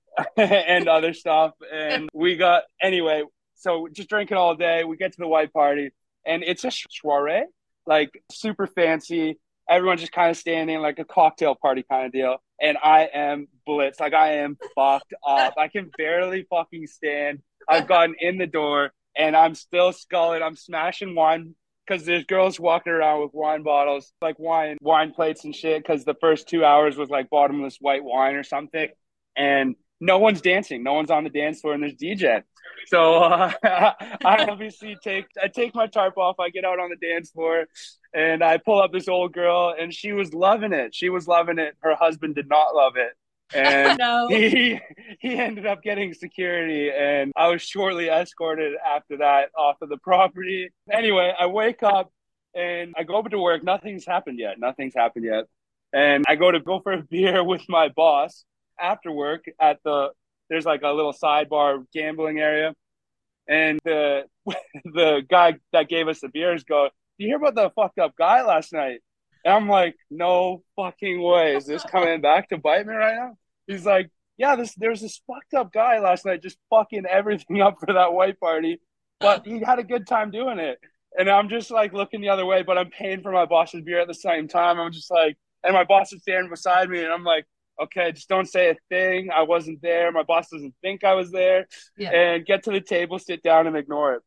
[0.38, 1.52] and other stuff.
[1.72, 3.24] And we got, anyway,
[3.56, 4.86] so just drinking all day.
[4.86, 5.92] We get to the white party
[6.26, 7.44] and it's a soiree,
[7.86, 9.40] like super fancy.
[9.70, 12.38] Everyone's just kind of standing like a cocktail party kind of deal.
[12.62, 14.00] And I am blitzed.
[14.00, 15.56] Like I am fucked up.
[15.58, 17.42] I can barely fucking stand.
[17.68, 20.42] I've gotten in the door and I'm still sculling.
[20.42, 25.46] I'm smashing wine because there's girls walking around with wine bottles, like wine, wine plates
[25.46, 25.82] and shit.
[25.82, 28.90] Because the first two hours was like bottomless white wine or something,
[29.36, 30.84] and no one's dancing.
[30.84, 32.44] No one's on the dance floor, and there's DJ.
[32.88, 36.40] So uh, I obviously take I take my tarp off.
[36.40, 37.66] I get out on the dance floor,
[38.14, 40.94] and I pull up this old girl, and she was loving it.
[40.94, 41.76] She was loving it.
[41.80, 43.14] Her husband did not love it.
[43.56, 44.30] And no.
[44.30, 44.80] he
[45.20, 49.98] he ended up getting security, and I was shortly escorted after that off of the
[49.98, 50.72] property.
[50.92, 52.12] Anyway, I wake up
[52.56, 53.64] and I go over to work.
[53.64, 54.60] Nothing's happened yet.
[54.60, 55.46] Nothing's happened yet.
[55.92, 58.46] And I go to go for a beer with my boss
[58.80, 60.10] after work at the
[60.50, 62.74] there's like a little sidebar gambling area.
[63.48, 64.24] And the
[64.86, 68.16] the guy that gave us the beers go, Do you hear about the fucked up
[68.18, 69.00] guy last night?
[69.44, 71.56] And I'm like, No fucking way.
[71.56, 73.34] Is this coming back to bite me right now?
[73.68, 77.78] He's like, Yeah, this there's this fucked up guy last night just fucking everything up
[77.80, 78.80] for that white party.
[79.20, 80.78] But he had a good time doing it.
[81.18, 84.00] And I'm just like looking the other way, but I'm paying for my boss's beer
[84.00, 84.80] at the same time.
[84.80, 87.46] I'm just like, and my boss is standing beside me, and I'm like,
[87.82, 89.30] okay, just don't say a thing.
[89.32, 90.12] I wasn't there.
[90.12, 91.68] My boss doesn't think I was there.
[91.98, 92.12] Yeah.
[92.12, 94.22] And get to the table, sit down, and ignore it.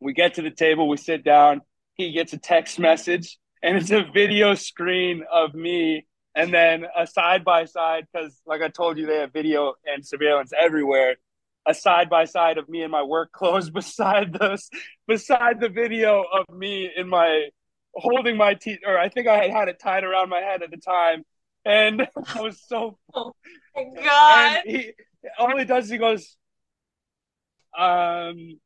[0.00, 1.62] We get to the table, we sit down.
[1.94, 7.06] He gets a text message, and it's a video screen of me, and then a
[7.06, 11.16] side by side, because like I told you, they have video and surveillance everywhere.
[11.66, 14.68] A side by side of me in my work clothes beside this,
[15.06, 17.48] beside the video of me in my
[17.94, 20.70] holding my teeth, or I think I had had it tied around my head at
[20.70, 21.24] the time,
[21.64, 22.98] and I was so.
[23.16, 23.32] Oh
[23.76, 24.62] my God.
[24.66, 24.92] And he
[25.38, 26.36] all he does is he goes,
[27.76, 28.60] um,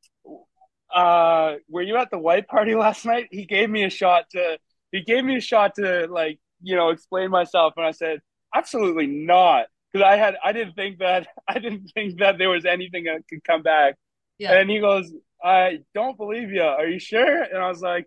[0.94, 3.28] uh, were you at the white party last night?
[3.30, 4.58] He gave me a shot to.
[4.90, 8.20] He gave me a shot to like you know explain myself, and I said
[8.54, 12.64] absolutely not because I had I didn't think that I didn't think that there was
[12.64, 13.96] anything that could come back.
[14.38, 14.52] Yeah.
[14.58, 16.62] And he goes, I don't believe you.
[16.62, 17.42] Are you sure?
[17.42, 18.06] And I was like,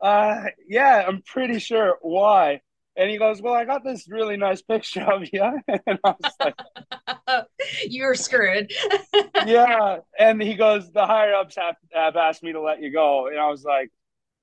[0.00, 1.98] uh, yeah, I'm pretty sure.
[2.00, 2.60] Why?
[3.00, 5.42] And he goes, Well, I got this really nice picture of you.
[5.86, 7.46] And I was like,
[7.88, 8.72] You're screwed.
[9.46, 10.00] Yeah.
[10.18, 13.28] And he goes, The higher ups have, have asked me to let you go.
[13.28, 13.88] And I was like,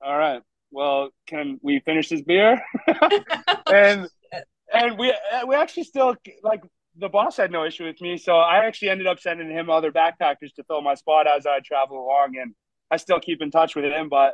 [0.02, 0.42] All right,
[0.72, 2.60] well, can we finish this beer?
[3.68, 4.10] and
[4.74, 6.64] and we uh, we actually still like
[6.98, 9.92] the boss had no issue with me, so I actually ended up sending him other
[9.92, 12.56] backpackers to fill my spot as I travel along, and
[12.90, 14.10] I still keep in touch with him.
[14.10, 14.34] But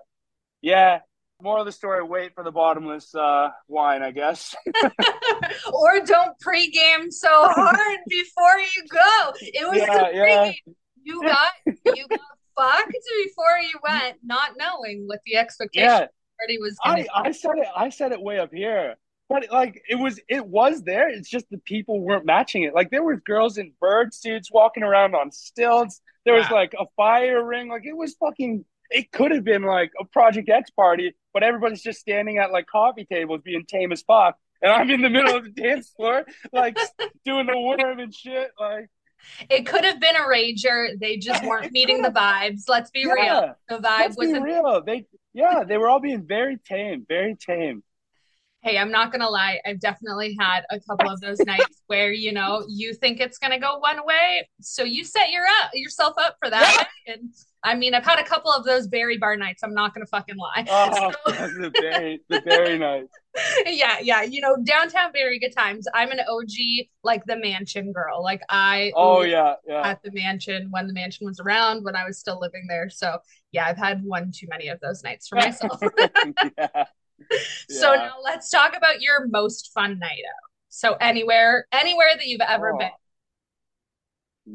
[0.62, 1.00] yeah,
[1.44, 4.56] more of the story: wait for the bottomless uh, wine, I guess.
[5.74, 9.34] or don't pregame so hard before you go.
[9.42, 10.52] It was Yeah, the yeah.
[10.52, 10.74] pregame.
[11.04, 12.20] You got you got
[12.58, 12.92] fucked
[13.26, 16.08] before you went, not knowing what the expectation yeah,
[16.40, 17.68] already was gonna I I said it.
[17.76, 18.96] I said it way up here.
[19.30, 21.10] But like it was, it was there.
[21.10, 22.76] It's just the people weren't matching it.
[22.76, 26.02] Like there was girls in bird suits walking around on stilts.
[26.26, 26.58] There was Wow.
[26.58, 27.68] like a fire ring.
[27.70, 28.64] Like it was fucking.
[28.94, 32.68] It could have been like a Project X party, but everybody's just standing at like
[32.68, 36.24] coffee tables being tame as fuck, and I'm in the middle of the dance floor,
[36.54, 36.78] like
[37.26, 38.52] doing the worm and shit.
[38.60, 38.90] Like
[39.50, 41.00] It could have been a rager.
[41.00, 42.64] They just weren't meeting the vibes.
[42.68, 43.56] Let's be real.
[43.68, 44.84] The vibe wasn't real.
[44.86, 47.84] They yeah, they were all being very tame, very tame.
[48.64, 49.60] Hey, I'm not gonna lie.
[49.66, 53.60] I've definitely had a couple of those nights where you know you think it's gonna
[53.60, 56.88] go one way, so you set your up yourself up for that.
[57.06, 57.34] And
[57.66, 59.64] I mean, I've had a couple of those Barrie bar nights.
[59.64, 60.66] I'm not gonna fucking lie.
[60.70, 63.08] Oh, So- the very, the nice.
[63.66, 64.22] yeah, yeah.
[64.22, 65.86] You know, downtown very good times.
[65.94, 68.24] I'm an OG, like the mansion girl.
[68.24, 69.82] Like I Oh yeah, yeah.
[69.86, 72.90] at the mansion when the mansion was around when I was still living there.
[72.90, 73.18] So
[73.52, 75.82] yeah, I've had one too many of those nights for myself.
[76.58, 76.86] yeah.
[77.70, 80.50] So now let's talk about your most fun night out.
[80.70, 82.90] So anywhere, anywhere that you've ever Oh, been,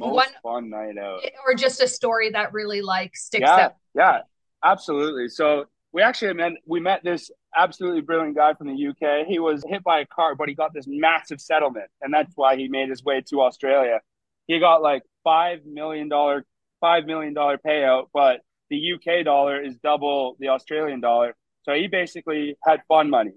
[0.01, 1.25] one most fun night out.
[1.47, 3.73] or just a story that really like sticks Yeah, out.
[3.95, 4.23] yeah,
[4.65, 5.29] absolutely.
[5.29, 9.25] So we actually met we met this absolutely brilliant guy from the UK.
[9.27, 12.57] He was hit by a car, but he got this massive settlement, and that's why
[12.57, 14.01] he made his way to Australia.
[14.47, 16.45] He got like five million dollar
[16.81, 18.41] five million dollar payout, but
[18.71, 21.35] the UK dollar is double the Australian dollar.
[21.69, 23.33] So he basically had fun money.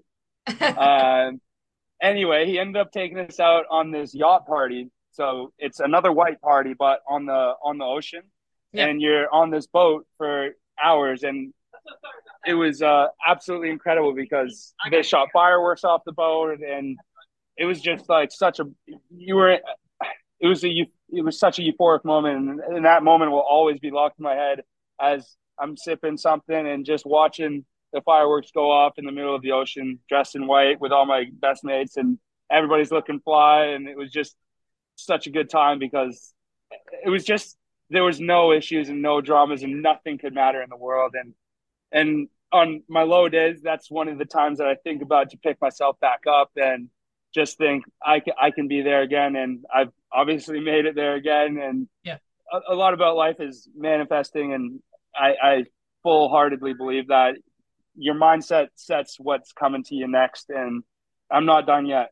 [0.62, 1.38] Um,
[2.02, 4.90] anyway, he ended up taking us out on this yacht party.
[5.10, 8.22] So it's another white party, but on the on the ocean,
[8.72, 8.86] Yeah.
[8.86, 11.52] and you're on this boat for hours, and
[12.46, 16.96] it was uh, absolutely incredible because they shot fireworks off the boat, and
[17.58, 18.64] it was just like such a
[19.14, 19.58] you were.
[20.40, 20.70] It was a
[21.10, 24.22] it was such a euphoric moment, and, and that moment will always be locked in
[24.22, 24.62] my head
[24.98, 29.42] as I'm sipping something and just watching the fireworks go off in the middle of
[29.42, 32.18] the ocean, dressed in white with all my best mates, and
[32.50, 34.36] everybody's looking fly, and it was just
[34.96, 36.34] such a good time because
[37.04, 37.56] it was just
[37.90, 41.14] there was no issues and no dramas and nothing could matter in the world.
[41.14, 41.34] And
[41.90, 45.38] and on my low days that's one of the times that I think about to
[45.38, 46.88] pick myself back up and
[47.34, 49.36] just think I can, I can be there again.
[49.36, 51.58] And I've obviously made it there again.
[51.58, 52.18] And Yeah.
[52.52, 54.80] a, a lot about life is manifesting and
[55.14, 55.64] I, I
[56.02, 57.36] full heartedly believe that
[57.94, 60.82] your mindset sets what's coming to you next and
[61.30, 62.10] I'm not done yet.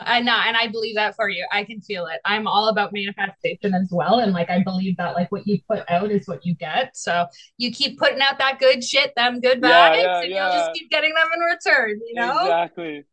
[0.00, 1.46] I know, and I believe that for you.
[1.52, 2.20] I can feel it.
[2.24, 5.88] I'm all about manifestation as well, and like I believe that like what you put
[5.90, 6.96] out is what you get.
[6.96, 7.26] So
[7.58, 10.72] you keep putting out that good shit, them good Yeah, vibes, yeah, and you'll just
[10.72, 12.00] keep getting them in return.
[12.06, 12.40] You know?
[12.40, 13.04] Exactly.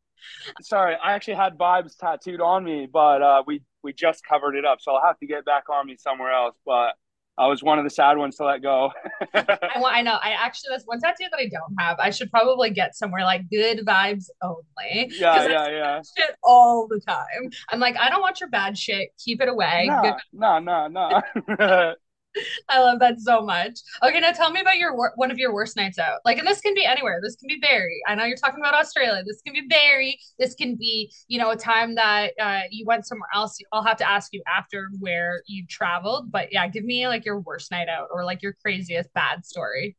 [0.61, 4.63] Sorry, I actually had vibes tattooed on me, but uh, we we just covered it
[4.63, 6.55] up, so I'll have to get back on me somewhere else.
[6.65, 6.93] But
[7.37, 8.91] I was one of the sad ones to let go.
[9.33, 9.83] I.
[9.85, 10.17] I know.
[10.21, 11.97] I actually that's one tattoo that I don't have.
[11.99, 15.11] I should probably get somewhere like good vibes only.
[15.17, 16.01] yeah, yeah, yeah.
[16.17, 17.49] shit all the time.
[17.69, 19.09] I'm like, I don't want your bad shit.
[19.23, 19.87] Keep it away.
[19.87, 21.93] No, no, no, no.
[22.69, 23.79] I love that so much.
[24.03, 26.19] Okay, now tell me about your wor- one of your worst nights out.
[26.25, 27.19] Like, and this can be anywhere.
[27.21, 28.01] This can be Barrie.
[28.07, 29.23] I know you're talking about Australia.
[29.25, 30.19] This can be Barrie.
[30.39, 33.57] This can be, you know, a time that uh, you went somewhere else.
[33.71, 36.31] I'll have to ask you after where you traveled.
[36.31, 39.95] But yeah, give me like your worst night out or like your craziest bad story.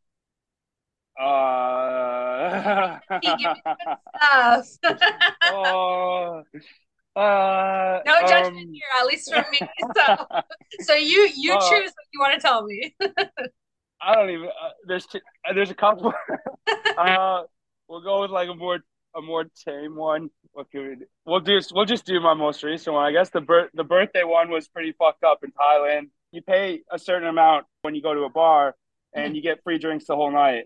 [1.18, 3.46] Uh, Give me
[4.62, 4.98] Stuff.
[5.42, 6.42] oh,
[7.16, 9.60] uh, no judgment um, here, at least from me.
[9.96, 10.16] So,
[10.80, 12.94] so you you Uh, choose what you want to tell me.
[14.00, 14.46] I don't even.
[14.46, 16.12] Uh, there's uh, there's a couple.
[16.98, 17.42] uh,
[17.88, 18.80] we'll go with like a more
[19.16, 20.30] a more tame one.
[20.52, 21.06] What can we do?
[21.24, 21.60] We'll do.
[21.72, 23.04] We'll just do my most recent one.
[23.06, 26.10] I guess the bir- the birthday one was pretty fucked up in Thailand.
[26.32, 28.76] You pay a certain amount when you go to a bar,
[29.14, 30.64] and you get free drinks the whole night.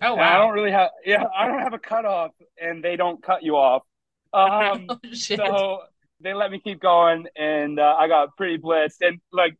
[0.00, 0.90] Oh And I don't really have.
[1.04, 2.30] Yeah, I don't have a cutoff,
[2.60, 3.82] and they don't cut you off.
[4.32, 5.38] Um, Oh, shit.
[5.38, 5.80] so
[6.20, 8.96] they let me keep going, and uh, I got pretty blitzed.
[9.00, 9.56] And like,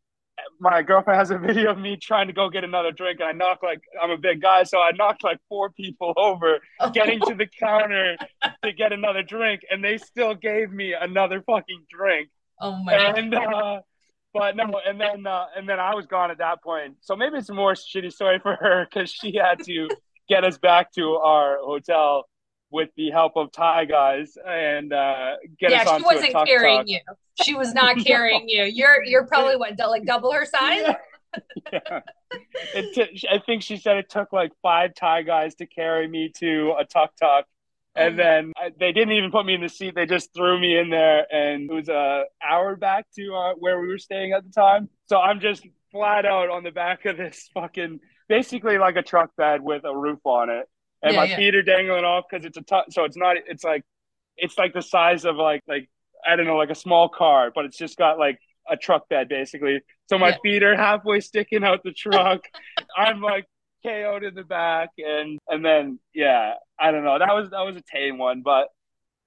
[0.59, 3.31] my girlfriend has a video of me trying to go get another drink, and I
[3.31, 6.59] knocked like I'm a big guy, so I knocked like four people over
[6.93, 8.17] getting to the counter
[8.63, 12.29] to get another drink, and they still gave me another fucking drink.
[12.61, 13.17] Oh my god.
[13.17, 13.79] And uh,
[14.33, 16.97] but no, and then uh, and then I was gone at that point.
[17.01, 19.89] So maybe it's a more shitty story for her because she had to
[20.27, 22.25] get us back to our hotel
[22.71, 26.31] with the help of Thai guys and uh, get Yeah, us she onto a wasn't
[26.33, 26.99] tuk carrying you.
[27.41, 28.63] She was not carrying you.
[28.63, 30.83] You're you're probably what like double her size.
[31.71, 31.99] Yeah.
[32.73, 36.31] It t- I think she said it took like five Thai guys to carry me
[36.37, 37.45] to a tuk tuk.
[37.95, 38.17] And Oh.
[38.17, 39.95] then I, they didn't even put me in the seat.
[39.95, 43.79] They just threw me in there, and it was a hour back to uh, where
[43.81, 44.89] we were staying at the time.
[45.07, 49.35] So I'm just flat out on the back of this fucking, basically like a truck
[49.35, 50.67] bed with a roof on it,
[51.03, 51.35] and Yeah, my yeah.
[51.37, 53.37] feet are dangling off because it's a tu- so it's not.
[53.47, 53.83] It's like,
[54.37, 55.89] it's like the size of like like
[56.27, 58.39] I don't know, like a small car, but it's just got like
[58.69, 59.81] a truck bed basically.
[60.07, 60.37] So my Yeah.
[60.43, 62.41] feet are halfway sticking out the truck.
[62.97, 63.45] I'm like
[63.85, 67.19] KO'd in the back, and and then yeah, I don't know.
[67.19, 68.67] That was that was a tame one, but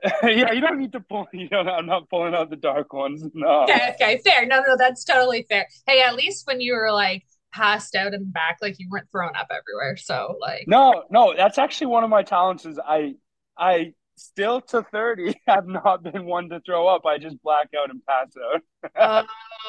[0.24, 1.26] yeah, you don't need to pull.
[1.32, 3.22] You know, I'm not pulling out the dark ones.
[3.34, 3.62] No.
[3.64, 4.46] Okay, okay, fair.
[4.46, 5.68] No, no, that's totally fair.
[5.86, 9.10] Hey, at least when you were like passed out in the back, like you weren't
[9.10, 9.96] thrown up everywhere.
[9.96, 12.66] So like, No, no, that's actually one of my talents.
[12.66, 13.14] Is I
[13.56, 17.06] I still to 30 have not been one to throw up.
[17.06, 18.28] I just black out and pass
[18.96, 19.26] out.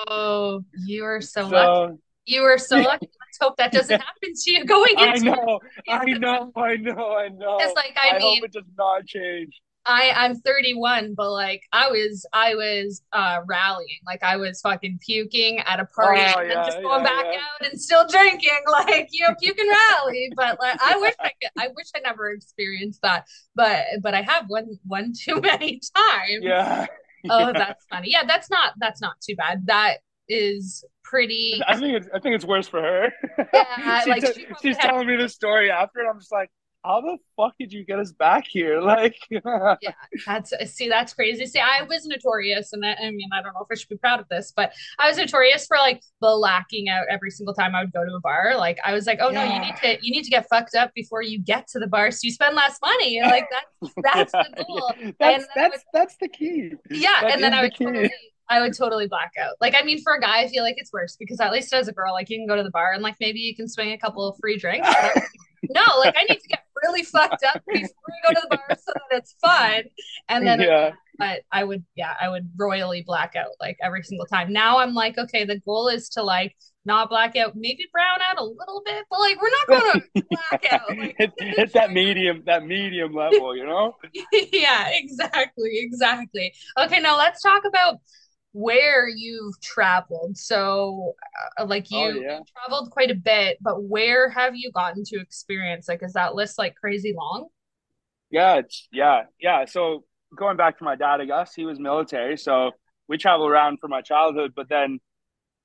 [0.08, 1.98] oh, you are so lucky.
[2.26, 3.08] You are so lucky.
[3.08, 5.60] Let's hope that doesn't happen to you going into I know,
[5.90, 7.58] I know, I know, I know.
[7.58, 9.62] Because, like, I I mean, hope it does not change.
[9.86, 15.00] I I'm 31, but like I was I was uh rallying, like I was fucking
[15.06, 17.38] puking at a party Oh and yeah, just going yeah, back yeah.
[17.38, 20.32] out and still drinking, like you know, puke and rally.
[20.36, 23.26] But like I wish I could, I wish I never experienced that,
[23.56, 26.44] but but I have one one too many times.
[26.44, 26.86] Yeah.
[27.30, 28.10] Oh, that's funny.
[28.12, 29.68] Yeah, that's not that's not too bad.
[29.68, 29.98] That
[30.30, 31.62] is pretty.
[31.68, 33.12] I think it's I think it's worse for her.
[33.54, 36.50] Yeah, she like t- she she's telling me this story after, and I'm just like,
[36.84, 38.82] how the fuck did you get us back here?
[38.94, 39.94] Like, Yeah,
[40.26, 41.46] that's see, that's crazy.
[41.46, 43.98] See, I was notorious, and I, I mean, I don't know if I should be
[43.98, 47.82] proud of this, but I was notorious for like blacking out every single time I
[47.84, 48.56] would go to a bar.
[48.58, 50.94] Like, I was like, oh no, you need to you need to get fucked up
[50.94, 53.22] before you get to the bar, so you spend less money.
[53.34, 54.92] Like that's that's yeah, the goal.
[55.00, 55.06] yeah.
[55.06, 56.74] And That's would, that's that's the key.
[56.92, 57.86] yeah, That and then I would key.
[57.86, 58.12] totally.
[58.50, 59.56] I would totally black out.
[59.62, 61.88] Like, I mean, for a guy, I feel like it's worse because at least as
[61.88, 63.94] a girl, like you can go to the bar and like maybe you can swing
[63.94, 64.88] a couple of free drinks.
[65.70, 68.78] No, like I need to get really fucked up before I go to the bar
[68.78, 69.84] so that it's fun.
[70.30, 74.26] And then, Yeah, but I would, yeah, I would royally black out like every single
[74.26, 74.52] time.
[74.52, 76.56] Now I'm like, okay, the goal is to like
[76.86, 80.04] not black out, maybe brown out a little bit, but like we're not going to
[80.30, 80.98] black out.
[80.98, 83.96] Like, it's it's that medium that medium level, you know.
[84.54, 86.54] yeah, exactly, exactly.
[86.78, 87.98] Okay, now let's talk about
[88.54, 90.38] where you've traveled.
[90.38, 91.16] So,
[91.60, 92.38] uh, like Oh you, yeah.
[92.40, 95.88] you traveled quite a bit, but where have you gotten to experience?
[95.88, 97.48] Like, is that list like crazy long?
[98.30, 99.66] Yeah, it's yeah, yeah.
[99.66, 102.72] So going back to my dad, I guess he was military, so
[103.08, 104.54] we traveled around for my childhood.
[104.56, 105.00] But then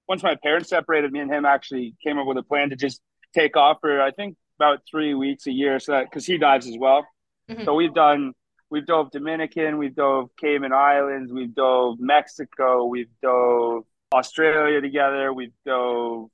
[0.09, 3.01] once my parents separated, me and him actually came up with a plan to just
[3.35, 6.67] take off for I think about three weeks a year, so that because he dives
[6.67, 7.07] as well.
[7.51, 7.65] Mhm.
[7.65, 8.33] So we've done
[8.71, 15.53] we've dove Dominican, we've dove Cayman Islands, we've dove Mexico, we've dove Australia together, we've
[15.67, 16.29] dove.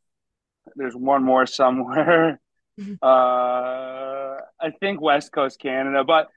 [0.76, 2.41] There's one more somewhere.
[2.80, 2.99] Mhm.
[3.03, 6.28] Uh, I think West Coast Canada, but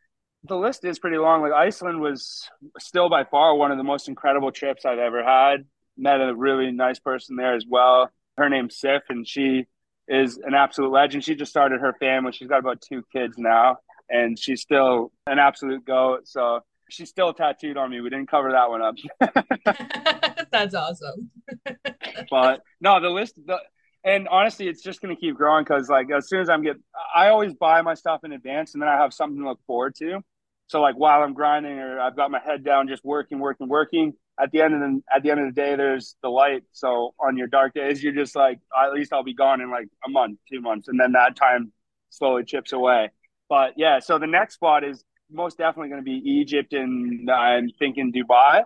[0.43, 1.41] the list is pretty long.
[1.41, 5.65] Like Iceland was still by far one of the most incredible trips I've ever had.
[5.97, 8.11] Met a really nice person there as well.
[8.37, 9.65] Her name's Sif, and she
[10.07, 11.23] is an absolute legend.
[11.23, 12.31] She just started her family.
[12.33, 13.77] She's got about two kids now,
[14.09, 16.27] and she's still an absolute goat.
[16.27, 18.01] So she's still tattooed on me.
[18.01, 18.95] We didn't cover that one up.
[20.51, 21.31] That's awesome.
[22.29, 23.57] but no, the list, the,
[24.03, 26.77] and honestly, it's just going to keep growing because, like, as soon as I'm get,
[27.13, 29.95] I always buy my stuff in advance, and then I have something to look forward
[29.95, 30.21] to.
[30.67, 34.13] So, like, while I'm grinding or I've got my head down, just working, working, working.
[34.39, 36.61] At the end of the at the end of the day, there's the light.
[36.71, 39.87] So on your dark days, you're just like, at least I'll be gone in like
[40.05, 41.73] a month, two months, and then that time
[42.11, 43.09] slowly chips away.
[43.49, 47.69] But yeah, so the next spot is most definitely going to be Egypt, and I'm
[47.79, 48.63] thinking Dubai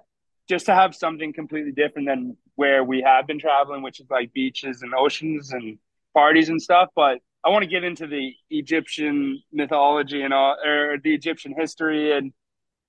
[0.50, 4.34] just to have something completely different than where we have been traveling, which is like
[4.34, 5.78] beaches and oceans and
[6.14, 6.90] parties and stuff.
[6.96, 12.16] But I want to get into the Egyptian mythology and all, or the Egyptian history.
[12.16, 12.34] And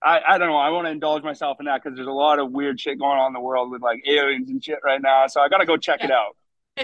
[0.03, 2.39] I, I don't know, I want to indulge myself in that because there's a lot
[2.39, 5.27] of weird shit going on in the world with like aliens and shit right now.
[5.29, 6.37] So I got to go check it out.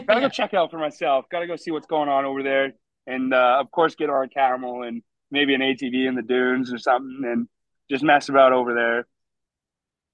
[0.06, 1.26] Got to go check it out for myself.
[1.30, 2.74] Got to go see what's going on over there.
[3.08, 6.72] And uh, of course, get on a camel and maybe an ATV in the dunes
[6.72, 7.48] or something and
[7.90, 9.06] just mess about over there.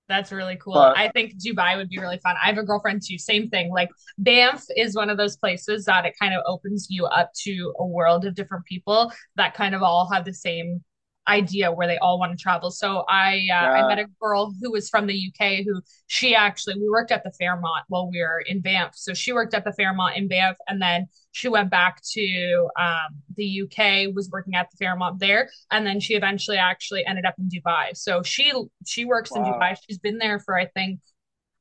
[0.08, 0.74] That's really cool.
[0.74, 2.36] But I think Dubai would be really fun.
[2.40, 3.18] I have a girlfriend too.
[3.18, 3.72] Same thing.
[3.72, 3.88] Like
[4.18, 7.86] Banff is one of those places that it kind of opens you up to a
[7.86, 10.84] world of different people that kind of all have the same
[11.26, 12.70] idea where they all want to travel.
[12.70, 16.74] So I uh, I met a girl who was from the UK who she actually
[16.78, 18.92] we worked at the Fairmont while we were in Banff.
[18.94, 23.16] So she worked at the Fairmont in Banff and then she went back to um,
[23.36, 27.34] the UK, was working at the Fairmont there, and then she eventually actually ended up
[27.38, 27.96] in Dubai.
[27.96, 28.52] So she
[28.86, 29.76] she works in Dubai.
[29.88, 31.00] She's been there for I think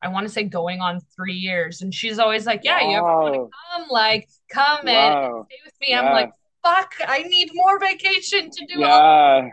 [0.03, 3.21] I want to say going on three years, and she's always like, "Yeah, you ever
[3.21, 3.87] want to come?
[3.89, 6.31] Like, come and, and stay with me." I'm like,
[6.63, 8.89] "Fuck, I need more vacation to do all."
[9.43, 9.49] yeah.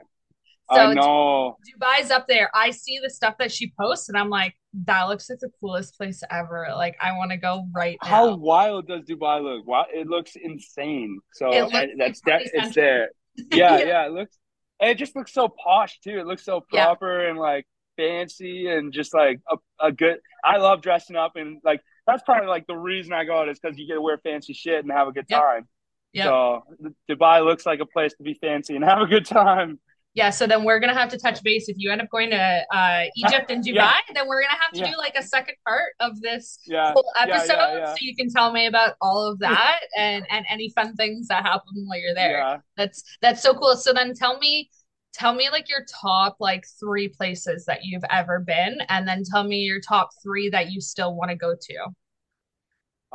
[0.71, 1.57] I So know.
[1.67, 2.49] Dubai's up there.
[2.55, 4.55] I see the stuff that she posts, and I'm like,
[4.85, 8.09] "That looks like the coolest place ever." Like, I want to go right now.
[8.09, 9.67] How wild does Dubai look?
[9.67, 11.19] Wow, it looks insane.
[11.33, 12.31] So I, uh, looks like that's that.
[12.31, 13.11] Party It's there.
[13.35, 14.07] Yeah, yeah, yeah.
[14.07, 14.39] It looks.
[14.81, 16.19] And it just looks so posh too.
[16.19, 20.19] It looks so yeah, proper and like fancy and just like a, a good.
[20.45, 23.59] I love dressing up and like that's probably like the reason I go out is
[23.61, 25.69] because you get to wear fancy shit and have a good yep, time.
[26.13, 26.27] Yep.
[26.27, 26.63] So
[27.09, 29.79] Dubai looks like a place to be fancy and have a good time.
[30.15, 31.69] Yeah, so then we're gonna have to touch base.
[31.69, 34.73] If you end up going to uh, Egypt and yeah, Dubai, then we're gonna have
[34.73, 37.97] to yeah, do like a second part of this yeah, whole yeah, episode, yeah, so
[38.01, 41.87] you can tell me about all of that and and any fun things that happen
[41.87, 42.39] while you're there.
[42.39, 42.57] yeah.
[42.77, 43.77] That's that's so cool.
[43.77, 44.69] So then tell me,
[45.13, 49.45] tell me like your top like three places that you've ever been, and then tell
[49.45, 51.77] me your top three that you still want to go to.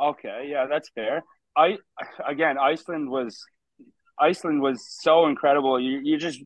[0.00, 1.22] Okay, yeah, that's fair.
[1.56, 1.78] I
[2.26, 3.42] again, Iceland was
[4.18, 5.80] Iceland was so incredible.
[5.80, 6.40] You you just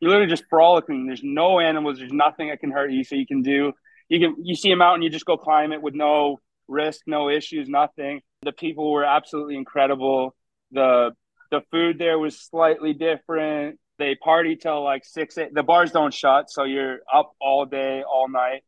[0.00, 1.06] you're literally just frolicking.
[1.06, 1.98] There's no animals.
[1.98, 3.04] There's nothing that can hurt you.
[3.04, 3.72] So you can do
[4.08, 7.28] you can you see a mountain, you just go climb it with no risk, no
[7.28, 8.20] issues, nothing.
[8.42, 10.34] The people were absolutely incredible.
[10.72, 11.12] The
[11.50, 13.78] the food there was slightly different.
[13.98, 15.36] They party till like six.
[15.38, 15.54] Eight.
[15.54, 18.62] The bars don't shut, so you're up all day, all night.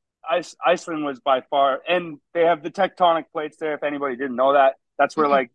[0.66, 3.74] Iceland was by far, and they have the tectonic plates there.
[3.74, 5.32] If anybody didn't know that, that's where mm-hmm.
[5.32, 5.51] like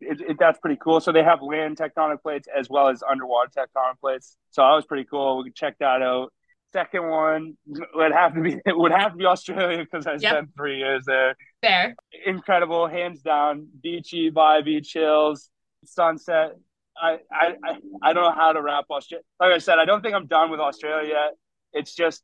[0.00, 1.00] it, it, that's pretty cool.
[1.00, 4.36] So they have land tectonic plates as well as underwater tectonic plates.
[4.50, 5.38] So that was pretty cool.
[5.38, 6.32] We could check that out.
[6.72, 7.56] Second one
[7.94, 10.20] would have to be it would have to be Australia because I yep.
[10.20, 11.34] spent three years there.
[11.62, 11.96] Fair,
[12.26, 13.68] incredible, hands down.
[13.82, 15.48] Beachy vibey, chills,
[15.86, 16.52] sunset.
[17.00, 17.54] I, I
[18.02, 19.24] I don't know how to wrap Australia.
[19.40, 21.34] Like I said, I don't think I'm done with Australia yet.
[21.72, 22.22] It's just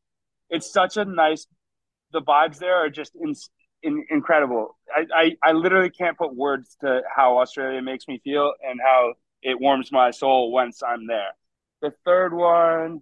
[0.51, 1.47] it's such a nice.
[2.13, 3.35] The vibes there are just in,
[3.85, 4.77] in, incredible.
[4.95, 9.15] I, I I literally can't put words to how Australia makes me feel and how
[9.43, 11.33] it warms my soul once I'm there.
[11.83, 13.01] The third one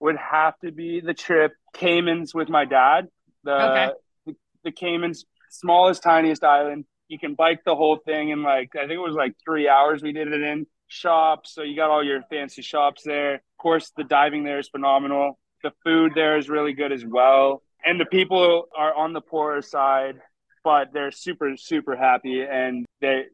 [0.00, 3.08] would have to be the trip Caymans with my dad.
[3.44, 3.92] The okay.
[4.26, 6.86] the, the Caymans, smallest, tiniest island.
[7.08, 10.02] You can bike the whole thing in like I think it was like three hours.
[10.02, 13.34] We did it in shops, so you got all your fancy shops there.
[13.34, 15.38] Of course, the diving there is phenomenal.
[15.62, 19.62] The food there is really good as well, and the people are on the poorer
[19.62, 20.16] side,
[20.64, 23.24] but they're super super happy, and they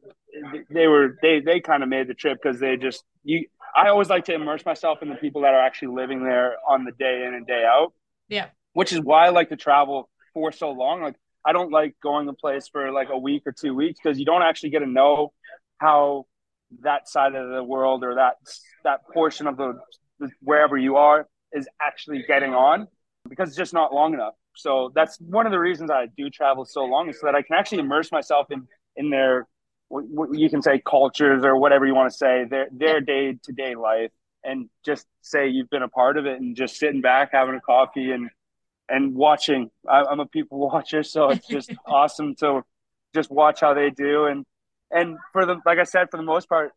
[0.69, 4.09] they were they they kind of made the trip because they just you I always
[4.09, 7.25] like to immerse myself in the people that are actually living there on the day
[7.27, 7.93] in and day out.
[8.29, 8.47] Yeah.
[8.73, 11.01] Which is why I like to travel for so long.
[11.01, 11.15] Like
[11.45, 14.25] I don't like going a place for like a week or two weeks because you
[14.25, 15.33] don't actually get to know
[15.77, 16.25] how
[16.81, 18.35] that side of the world or that
[18.83, 19.73] that portion of the
[20.41, 22.87] wherever you are is actually getting on
[23.27, 24.33] because it's just not long enough.
[24.55, 27.41] So that's one of the reasons I do travel so long is so that I
[27.41, 29.47] can actually immerse myself in in their
[29.87, 33.51] what you can say cultures or whatever you want to say their their day to
[33.51, 34.11] day life
[34.43, 37.61] and just say you've been a part of it and just sitting back having a
[37.61, 38.29] coffee and
[38.87, 39.71] and watching.
[39.89, 42.63] I, am a people watcher so it's just awesome to
[43.13, 44.45] just watch how they do and
[44.91, 46.73] and for the like i said for the most part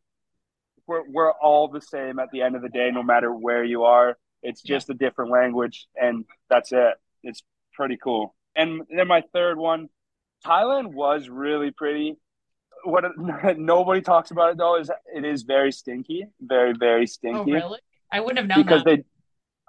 [0.87, 3.83] we're, we're all the same at the end of the day no matter where you
[3.83, 9.23] are it's just a different language and that's it it's pretty cool and then my
[9.33, 9.89] third one
[10.45, 12.17] thailand was really pretty
[12.85, 13.05] what
[13.59, 17.53] nobody talks about it though is it is very stinky, very very oh, stinky.
[17.53, 17.79] Oh, really?
[18.13, 18.97] I wouldn't have known because that.
[18.97, 19.05] they.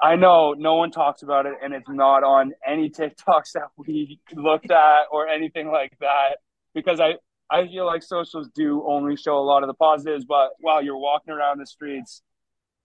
[0.02, 4.20] I know no one talks about it, and it's not on any TikToks that we
[4.34, 6.38] looked at or anything like that.
[6.74, 7.16] Because I
[7.50, 10.98] I feel like socials do only show a lot of the positives, but while you're
[10.98, 12.22] walking around the streets,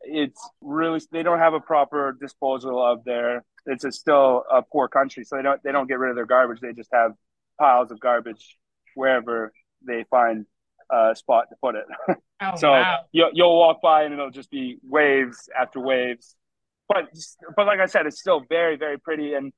[0.06, 3.44] it's really they don't have a proper disposal of their.
[3.66, 6.26] It's a still a poor country, so they don't they don't get rid of their
[6.26, 6.60] garbage.
[6.60, 7.12] They just have
[7.58, 8.56] piles of garbage
[8.94, 9.52] wherever
[9.86, 10.46] they find
[10.90, 11.84] a spot to put it.
[12.42, 12.98] Oh, so wow.
[13.12, 16.34] you'll, you'll walk by and it'll just be waves after waves.
[16.88, 17.04] But
[17.56, 19.52] but like I said, it's still very very pretty and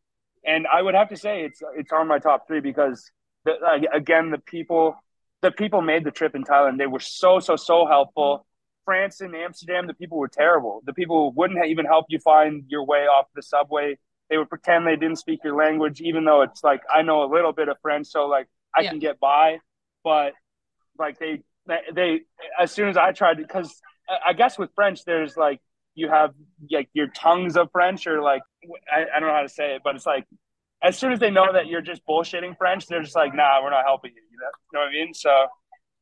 [0.45, 3.11] and I would have to say it's it's on my top three because
[3.45, 3.55] the,
[3.93, 4.95] again the people
[5.43, 6.79] the people made the trip in Thailand.
[6.79, 8.47] They were so so so helpful.
[8.87, 10.81] France and Amsterdam, the people were terrible.
[10.87, 13.99] The people wouldn't even help you find your way off the subway.
[14.31, 17.31] They would pretend they didn't speak your language, even though it's like I know a
[17.31, 18.91] little bit of French, so like I yeah.
[18.91, 19.59] can get by
[20.07, 20.35] but
[21.01, 21.43] like they
[21.93, 22.21] they
[22.61, 23.83] as soon as I tried because
[24.25, 25.61] I guess with French there's like
[25.97, 26.33] you have
[26.71, 28.43] like your tongues of French or like
[28.89, 30.25] I, I don't know how to say it, but it's like
[30.81, 33.71] as soon as they know that you're just bullshitting French, they're just like, nah, we're
[33.71, 34.23] not helping you.
[34.31, 35.13] You know, you know what I mean?
[35.13, 35.47] So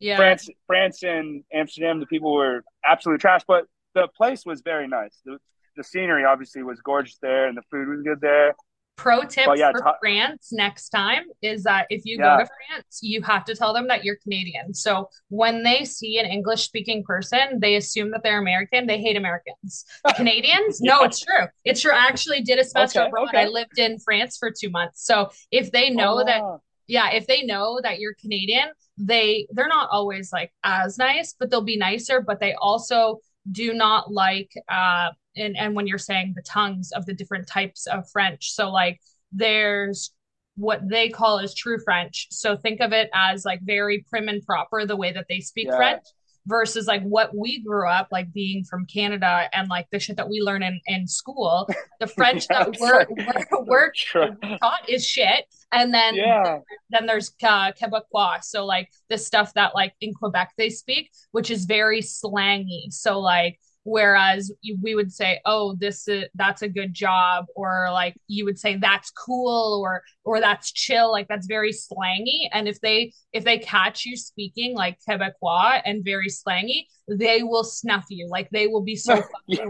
[0.04, 4.86] yeah, France, France and Amsterdam, the people were absolute trash, but the place was very
[4.86, 5.18] nice.
[5.24, 5.38] The,
[5.76, 8.54] the scenery obviously was gorgeous there, and the food was good there.
[8.96, 12.36] Pro tip yeah, for t- France next time is that if you yeah.
[12.36, 14.72] go to France, you have to tell them that you're Canadian.
[14.74, 18.86] So when they see an English speaking person, they assume that they're American.
[18.86, 19.84] They hate Americans.
[20.14, 20.80] Canadians?
[20.80, 20.92] yeah.
[20.92, 21.46] No, it's true.
[21.64, 21.92] It's true.
[21.92, 23.10] I actually did a special okay.
[23.16, 23.42] Okay.
[23.42, 25.04] I lived in France for two months.
[25.04, 26.24] So if they know oh.
[26.24, 26.42] that
[26.86, 31.50] yeah, if they know that you're Canadian, they they're not always like as nice, but
[31.50, 33.20] they'll be nicer, but they also
[33.50, 37.86] do not like uh and and when you're saying the tongues of the different types
[37.86, 38.52] of French.
[38.52, 39.00] So like
[39.32, 40.12] there's
[40.56, 42.28] what they call is true French.
[42.30, 45.66] So think of it as like very prim and proper the way that they speak
[45.66, 45.76] yeah.
[45.76, 46.04] French
[46.46, 50.28] versus like what we grew up like being from Canada and like the shit that
[50.28, 51.68] we learn in, in school.
[52.00, 55.46] The French yeah, that we're, we're, we're, taught is shit.
[55.74, 56.58] And then yeah.
[56.90, 58.44] then there's uh, Quebecois.
[58.44, 62.90] So like the stuff that like in Quebec they speak, which is very slangy.
[62.90, 64.50] So like Whereas
[64.82, 68.76] we would say, "Oh, this is that's a good job," or like you would say,
[68.76, 72.48] "That's cool," or or "That's chill." Like that's very slangy.
[72.50, 77.62] And if they if they catch you speaking like Quebecois and very slangy, they will
[77.62, 78.26] snuff you.
[78.26, 79.66] Like they will be so yeah,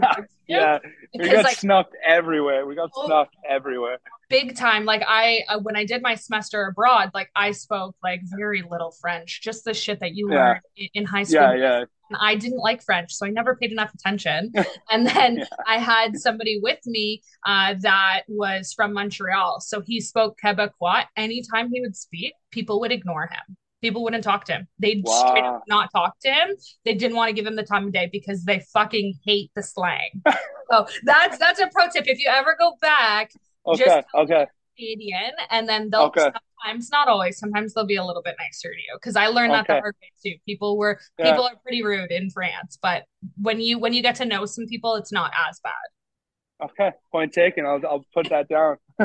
[0.47, 0.79] yeah.
[1.13, 2.65] We got like, snuffed everywhere.
[2.65, 3.97] We got oh, snuffed everywhere.
[4.29, 4.85] Big time.
[4.85, 8.91] Like I, uh, when I did my semester abroad, like I spoke like very little
[8.91, 10.37] French, just the shit that you yeah.
[10.37, 11.41] learn in, in high school.
[11.41, 11.83] Yeah, yeah.
[12.09, 14.53] And I didn't like French, so I never paid enough attention.
[14.91, 15.45] and then yeah.
[15.67, 21.05] I had somebody with me uh, that was from Montreal, so he spoke Quebecois.
[21.17, 24.67] Anytime he would speak, people would ignore him people wouldn't talk to him.
[24.79, 25.25] They'd wow.
[25.27, 26.55] straight up not talk to him.
[26.85, 29.61] They didn't want to give him the time of day because they fucking hate the
[29.61, 30.23] slang.
[30.71, 32.07] so that's that's a pro tip.
[32.07, 33.31] If you ever go back,
[33.67, 34.45] okay, just okay.
[34.77, 36.29] Canadian, and then they'll okay.
[36.63, 38.95] sometimes, not always, sometimes they'll be a little bit nicer to you.
[38.95, 39.61] Because I learned okay.
[39.61, 40.37] that the hard way too.
[40.45, 41.31] People were yeah.
[41.31, 43.03] people are pretty rude in France, but
[43.41, 45.73] when you when you get to know some people, it's not as bad.
[46.63, 47.65] Okay, point taken.
[47.65, 48.77] I'll I'll put that down.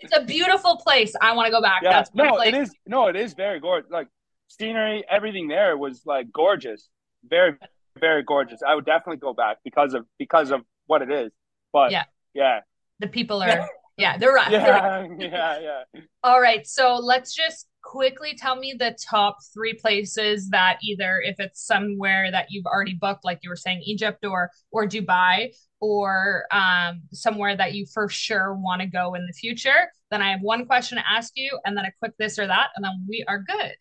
[0.00, 1.14] it's a beautiful place.
[1.20, 1.82] I want to go back.
[1.82, 2.48] Yeah, That's no, place.
[2.48, 2.74] it is.
[2.86, 3.90] No, it is very gorgeous.
[3.90, 4.08] Like
[4.48, 6.88] scenery, everything there was like gorgeous,
[7.24, 7.56] very,
[7.98, 8.60] very gorgeous.
[8.66, 11.32] I would definitely go back because of because of what it is.
[11.72, 12.04] But yeah,
[12.34, 12.60] yeah,
[13.00, 13.68] the people are
[14.02, 14.50] yeah, they're rough.
[14.50, 15.10] Yeah, they're rough.
[15.20, 15.60] yeah,
[15.94, 16.00] yeah.
[16.24, 21.38] All right, so let's just quickly tell me the top three places that either if
[21.38, 26.46] it's somewhere that you've already booked, like you were saying, Egypt or or Dubai, or
[26.50, 29.92] um, somewhere that you for sure want to go in the future.
[30.10, 32.70] Then I have one question to ask you, and then a quick this or that,
[32.74, 33.72] and then we are good.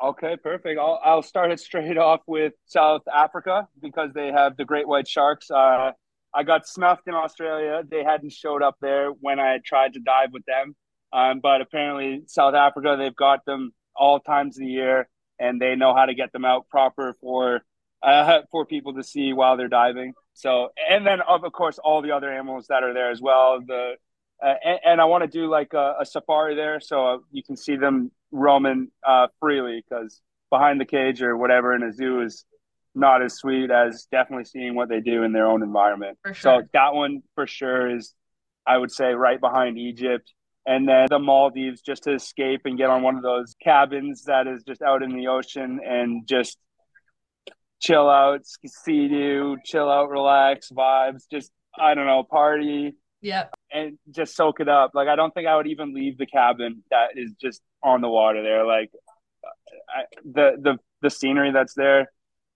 [0.00, 0.78] Okay, perfect.
[0.78, 5.08] I'll, I'll start it straight off with South Africa because they have the great white
[5.08, 5.50] sharks.
[5.50, 5.92] Uh,
[6.34, 7.82] I got snuffed in Australia.
[7.88, 10.74] They hadn't showed up there when I tried to dive with them.
[11.12, 15.08] Um, but apparently, South Africa, they've got them all times of the year
[15.38, 17.62] and they know how to get them out proper for
[18.02, 20.14] uh, for people to see while they're diving.
[20.34, 23.60] So, and then of course all the other animals that are there as well.
[23.66, 23.94] The
[24.42, 27.44] uh, and, and, I want to do like a, a safari there, so uh, you
[27.44, 30.20] can see them roaming uh, freely because
[30.50, 32.44] behind the cage or whatever in a zoo is
[32.94, 36.18] not as sweet as definitely seeing what they do in their own environment.
[36.26, 36.34] Sure.
[36.34, 38.14] So that one for sure is,
[38.66, 40.32] I would say, right behind Egypt.
[40.64, 44.46] And then the Maldives, just to escape and get on one of those cabins that
[44.46, 46.56] is just out in the ocean and just
[47.80, 52.92] chill out, see you, chill out, relax, vibes, just, I don't know, party.
[53.20, 53.46] Yeah.
[53.72, 54.92] And just soak it up.
[54.94, 58.08] Like, I don't think I would even leave the cabin that is just on the
[58.08, 58.64] water there.
[58.64, 58.90] Like,
[59.88, 62.08] I, the, the, the scenery that's there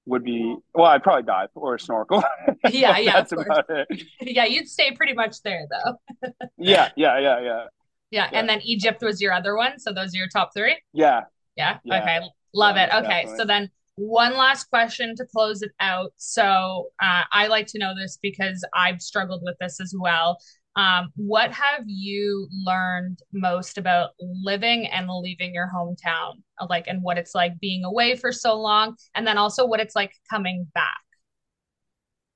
[0.07, 2.23] would be well i'd probably dive or snorkel.
[2.71, 4.05] Yeah yeah that's about it.
[4.21, 6.31] Yeah you'd stay pretty much there though.
[6.57, 7.65] Yeah yeah yeah yeah.
[8.11, 10.77] Yeah and then egypt was your other one so those are your top three?
[10.93, 11.23] Yeah.
[11.57, 12.03] Yeah, yeah.
[12.03, 12.21] okay
[12.55, 13.05] love yeah, it.
[13.05, 13.39] Okay definitely.
[13.39, 16.13] so then one last question to close it out.
[16.17, 20.39] So uh, i like to know this because i've struggled with this as well
[20.77, 26.35] um, what have you learned most about living and leaving your hometown?
[26.69, 29.97] Like, and what it's like being away for so long, and then also what it's
[29.97, 31.01] like coming back.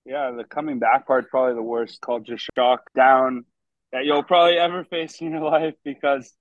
[0.07, 3.45] Yeah, the coming back part's probably the worst culture shock down
[3.93, 6.33] that you'll probably ever face in your life because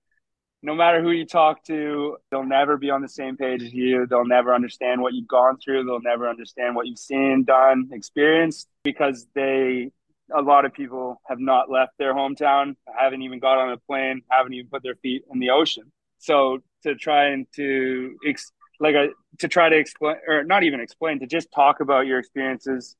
[0.61, 4.07] no matter who you talk to, they'll never be on the same page as you.
[4.07, 5.83] They'll never understand what you've gone through.
[5.85, 9.91] They'll never understand what you've seen, done, experienced because they
[10.35, 14.21] a lot of people have not left their hometown, haven't even got on a plane,
[14.29, 15.91] haven't even put their feet in the ocean.
[16.19, 19.09] So to try and to ex- like a,
[19.39, 22.95] to try to explain or not even explain to just talk about your experiences.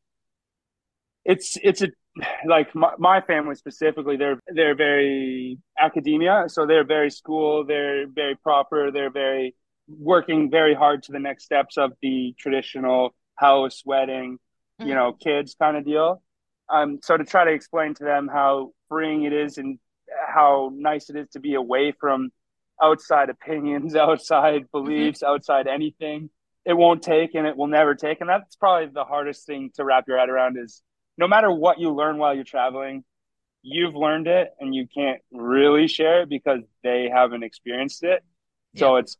[1.25, 1.89] It's it's a
[2.45, 8.35] like my, my family specifically they're they're very academia so they're very school they're very
[8.35, 9.55] proper they're very
[9.87, 14.37] working very hard to the next steps of the traditional house wedding
[14.79, 14.95] you mm-hmm.
[14.95, 16.21] know kids kind of deal
[16.69, 19.79] um, so to try to explain to them how freeing it is and
[20.27, 22.31] how nice it is to be away from
[22.81, 24.77] outside opinions, outside mm-hmm.
[24.83, 25.33] beliefs, mm-hmm.
[25.33, 26.29] outside anything,
[26.65, 28.21] it won't take and it will never take.
[28.21, 30.81] And that's probably the hardest thing to wrap your head around is
[31.17, 33.03] no matter what you learn while you're traveling,
[33.61, 38.23] you've learned it and you can't really share it because they haven't experienced it.
[38.73, 38.79] Yeah.
[38.79, 39.17] So it's,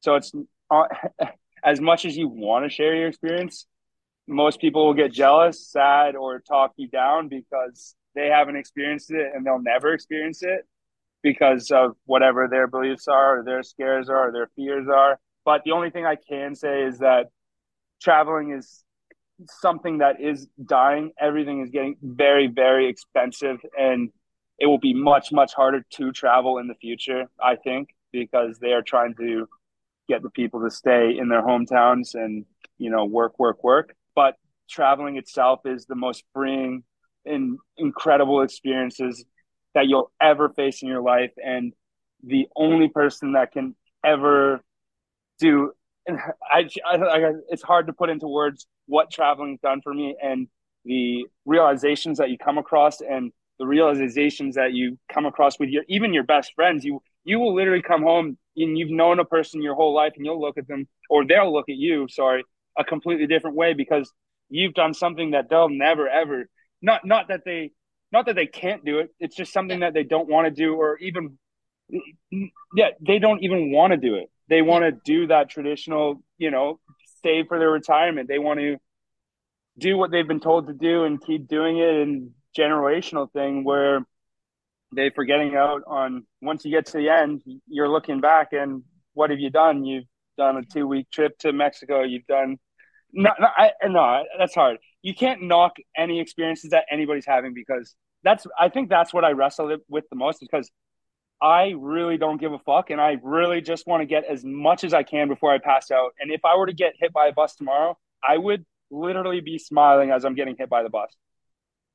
[0.00, 0.32] so it's
[0.70, 0.84] uh,
[1.64, 3.66] as much as you want to share your experience,
[4.28, 9.32] most people will get jealous, sad, or talk you down because they haven't experienced it
[9.34, 10.66] and they'll never experience it
[11.22, 15.18] because of whatever their beliefs are or their scares are or their fears are.
[15.44, 17.30] But the only thing I can say is that
[18.00, 18.84] traveling is
[19.46, 21.12] something that is dying.
[21.18, 24.10] Everything is getting very, very expensive and
[24.58, 28.72] it will be much, much harder to travel in the future, I think, because they
[28.72, 29.48] are trying to
[30.08, 32.44] get the people to stay in their hometowns and,
[32.76, 33.94] you know, work, work, work.
[34.18, 34.34] But
[34.68, 36.82] traveling itself is the most freeing
[37.24, 39.24] and incredible experiences
[39.76, 41.30] that you'll ever face in your life.
[41.36, 41.72] And
[42.24, 44.60] the only person that can ever
[45.38, 45.70] do,
[46.04, 50.48] and I, I, it's hard to put into words what traveling's done for me and
[50.84, 55.84] the realizations that you come across and the realizations that you come across with your
[55.88, 59.60] even your best friends you you will literally come home and you've known a person
[59.60, 62.44] your whole life and you'll look at them or they'll look at you sorry
[62.78, 64.12] a completely different way because
[64.48, 66.48] you've done something that they'll never ever
[66.80, 67.72] not not that they
[68.12, 69.10] not that they can't do it.
[69.20, 71.38] It's just something that they don't want to do or even
[72.74, 74.30] yeah they don't even want to do it.
[74.48, 76.80] They want to do that traditional you know
[77.22, 78.28] save for their retirement.
[78.28, 78.76] They want to
[79.78, 84.00] do what they've been told to do and keep doing it and generational thing where
[84.94, 89.30] they forgetting out on once you get to the end you're looking back and what
[89.30, 89.84] have you done?
[89.84, 90.04] You've
[90.36, 92.02] done a two week trip to mexico.
[92.02, 92.56] You've done
[93.12, 94.78] no, no, I, no that's hard.
[95.02, 97.94] You can't knock any experiences that anybody's having because
[98.24, 100.68] that's i think that's what i wrestle with the most because
[101.40, 104.82] i really don't give a fuck and i really just want to get as much
[104.82, 106.10] as i can before i pass out.
[106.18, 107.96] And if i were to get hit by a bus tomorrow
[108.28, 111.14] i would literally be smiling as i'm getting hit by the bus.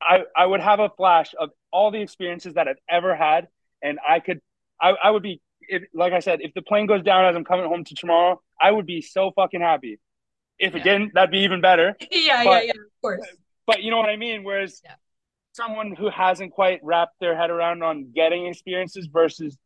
[0.04, 3.48] I, I would have a flash of all the experiences that I've ever had,
[3.82, 4.42] and I could,
[4.82, 7.46] I, I would be, if, like I said, if the plane goes down as I'm
[7.46, 10.00] coming home to tomorrow, I would be so fucking happy.
[10.64, 10.80] If yeah.
[10.80, 11.96] it didn't, that'd be even better.
[12.12, 13.28] yeah, but, yeah, yeah, of course.
[13.66, 14.44] But you know what I mean?
[14.44, 14.96] Whereas yeah.
[15.54, 19.58] someone who hasn't quite wrapped their head around on getting experiences versus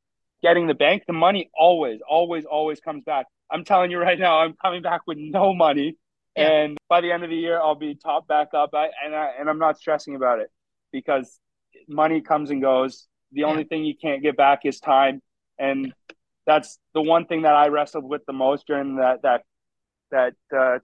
[0.42, 3.26] getting the bank, the money always, always, always comes back.
[3.50, 5.98] I'm telling you right now, I'm coming back with no money
[6.38, 6.52] yeah.
[6.52, 8.74] And by the end of the year, I'll be top back up.
[8.74, 10.52] I, and I, and I'm not stressing about it
[10.92, 11.40] because
[11.88, 13.08] money comes and goes.
[13.32, 15.22] The only thing you can't get back is time,
[15.58, 15.94] and
[16.46, 19.44] that's the one thing that I wrestled with the most during that that
[20.12, 20.80] that uh,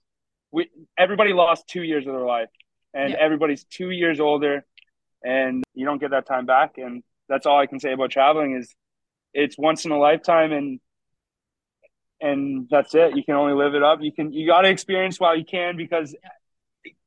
[0.52, 2.50] we everybody lost two years of their life,
[2.94, 3.18] and yeah.
[3.20, 4.66] everybody's two years older,
[5.24, 6.78] and you don't get that time back.
[6.78, 8.74] And that's all I can say about traveling is
[9.34, 10.80] it's once in a lifetime, and
[12.22, 13.16] and that's it.
[13.16, 14.00] You can only live it up.
[14.02, 16.16] You can you got to experience while you can because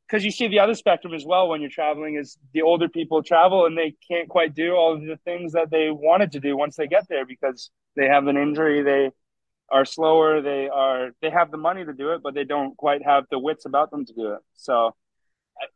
[0.07, 3.23] because you see the other spectrum as well when you're traveling is the older people
[3.23, 6.57] travel and they can't quite do all of the things that they wanted to do
[6.57, 9.11] once they get there because they have an injury they
[9.71, 13.03] are slower they are they have the money to do it but they don't quite
[13.05, 14.95] have the wits about them to do it so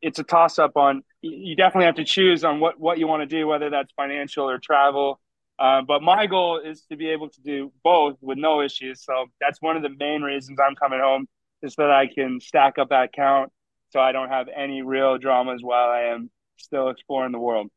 [0.02, 3.20] it's a toss up on you definitely have to choose on what what you want
[3.20, 5.20] to do whether that's financial or travel
[5.60, 9.04] uh, but my goal is to be able to do both with no issues.
[9.04, 11.28] So that's one of the main reasons I'm coming home
[11.62, 13.52] is that I can stack up that count
[13.90, 17.68] so I don't have any real dramas while I am still exploring the world.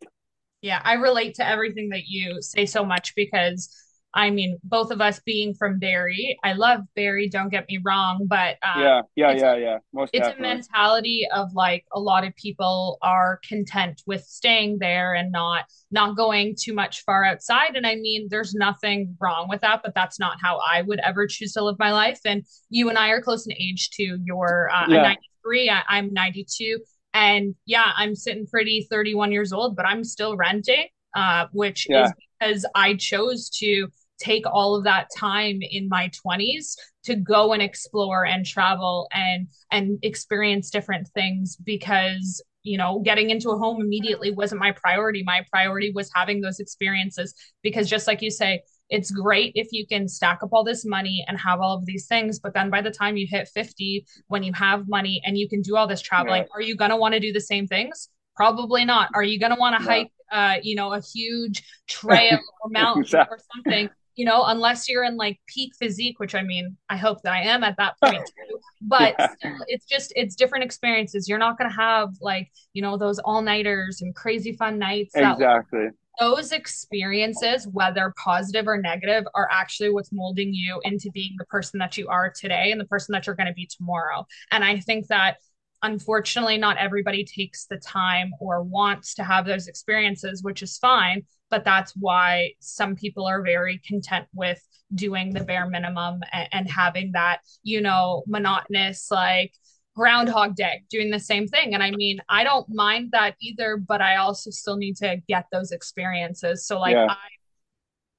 [0.61, 3.69] Yeah, I relate to everything that you say so much because
[4.15, 7.29] I mean, both of us being from Barrie, I love Barrie.
[7.29, 9.77] Don't get me wrong, but um, yeah, yeah, yeah, yeah.
[9.91, 10.51] Most it's definitely.
[10.51, 15.65] a mentality of like a lot of people are content with staying there and not
[15.89, 17.75] not going too much far outside.
[17.75, 21.25] And I mean, there's nothing wrong with that, but that's not how I would ever
[21.25, 22.19] choose to live my life.
[22.23, 24.19] And you and I are close in age too.
[24.23, 25.01] You're uh, yeah.
[25.01, 26.79] 93, I, I'm 92,
[27.13, 32.05] and yeah, I'm sitting pretty, 31 years old, but I'm still renting, uh, which yeah.
[32.05, 33.87] is because I chose to
[34.19, 39.47] take all of that time in my 20s to go and explore and travel and
[39.71, 45.23] and experience different things because you know getting into a home immediately wasn't my priority.
[45.23, 49.87] My priority was having those experiences because just like you say it's great if you
[49.87, 52.81] can stack up all this money and have all of these things but then by
[52.81, 56.01] the time you hit 50 when you have money and you can do all this
[56.01, 56.47] traveling yeah.
[56.53, 58.09] are you going to want to do the same things?
[58.35, 59.09] Probably not.
[59.13, 63.19] Are you going to want to hike uh, you know a huge trail or mountain
[63.29, 67.21] or something you know, unless you're in like peak physique, which I mean, I hope
[67.23, 68.59] that I am at that point too.
[68.81, 69.27] But yeah.
[69.37, 71.27] still, it's just it's different experiences.
[71.27, 75.15] You're not gonna have like, you know, those all nighters and crazy fun nights.
[75.15, 75.87] Exactly.
[76.19, 81.79] those experiences, whether positive or negative, are actually what's molding you into being the person
[81.79, 84.25] that you are today and the person that you're going to be tomorrow.
[84.51, 85.37] And I think that
[85.83, 91.23] unfortunately, not everybody takes the time or wants to have those experiences, which is fine
[91.53, 94.59] but that's why some people are very content with
[94.95, 99.53] doing the bare minimum and, and having that you know monotonous like
[99.95, 101.75] groundhog day doing the same thing.
[101.75, 105.45] And i mean i don't mind that either but i also still need to get
[105.51, 106.65] those experiences.
[106.65, 107.05] So like yeah.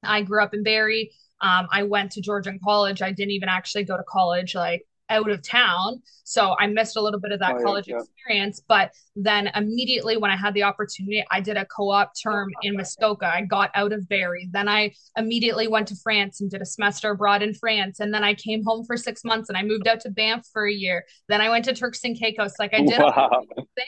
[0.05, 1.11] i i grew up in barrie.
[1.41, 3.03] Um, i went to georgian college.
[3.03, 6.01] I didn't even actually go to college like out of town.
[6.25, 7.99] So I missed a little bit of that Oh, college yeah.
[7.99, 8.63] experience.
[8.67, 12.77] But then immediately when I had the opportunity, I did a co op term in
[12.77, 13.27] Muskoka.
[13.27, 14.49] I got out of Barrie.
[14.51, 18.01] Then I immediately went to France and did a semester abroad in France.
[18.01, 20.67] And then I came home for six months and I moved out to Banff for
[20.67, 21.05] a year.
[21.29, 22.55] Then I went to Turks and Caicos.
[22.59, 23.43] Like I did Wow.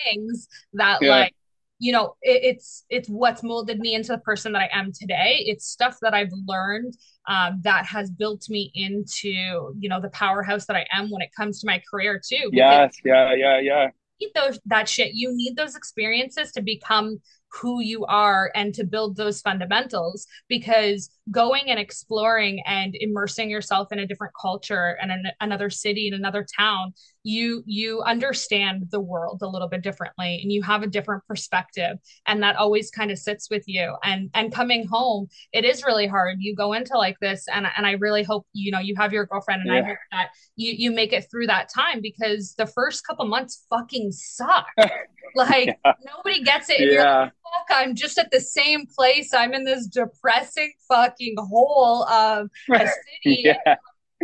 [0.04, 1.10] things that Yeah.
[1.10, 1.34] like
[1.78, 5.42] you know it, it's it's what's molded me into the person that I am today.
[5.46, 6.94] It's stuff that I've learned
[7.28, 11.30] um, that has built me into you know the powerhouse that I am when it
[11.36, 12.50] comes to my career too.
[12.52, 12.96] Yes.
[13.04, 13.34] Yeah.
[13.34, 13.60] Yeah.
[13.60, 13.88] Yeah.
[14.20, 15.12] need those that shit.
[15.14, 17.20] You need those experiences to become
[17.60, 23.88] who you are and to build those fundamentals because going and exploring and immersing yourself
[23.92, 26.92] in a different culture and an, another city in another town
[27.24, 31.98] you you understand the world a little bit differently and you have a different perspective
[32.26, 36.06] and that always kind of sits with you and and coming home it is really
[36.06, 39.12] hard you go into like this and and I really hope you know you have
[39.12, 39.86] your girlfriend and I Yeah.
[39.86, 44.12] hope that you you make it through that time because the first couple months fucking
[44.12, 44.66] suck
[45.34, 45.92] like Yeah.
[46.04, 47.30] nobody gets it and you're like Yeah.
[47.54, 52.78] Fuck i'm just at the same place i'm in this depressing fucking hole of a
[52.78, 53.76] city Yeah.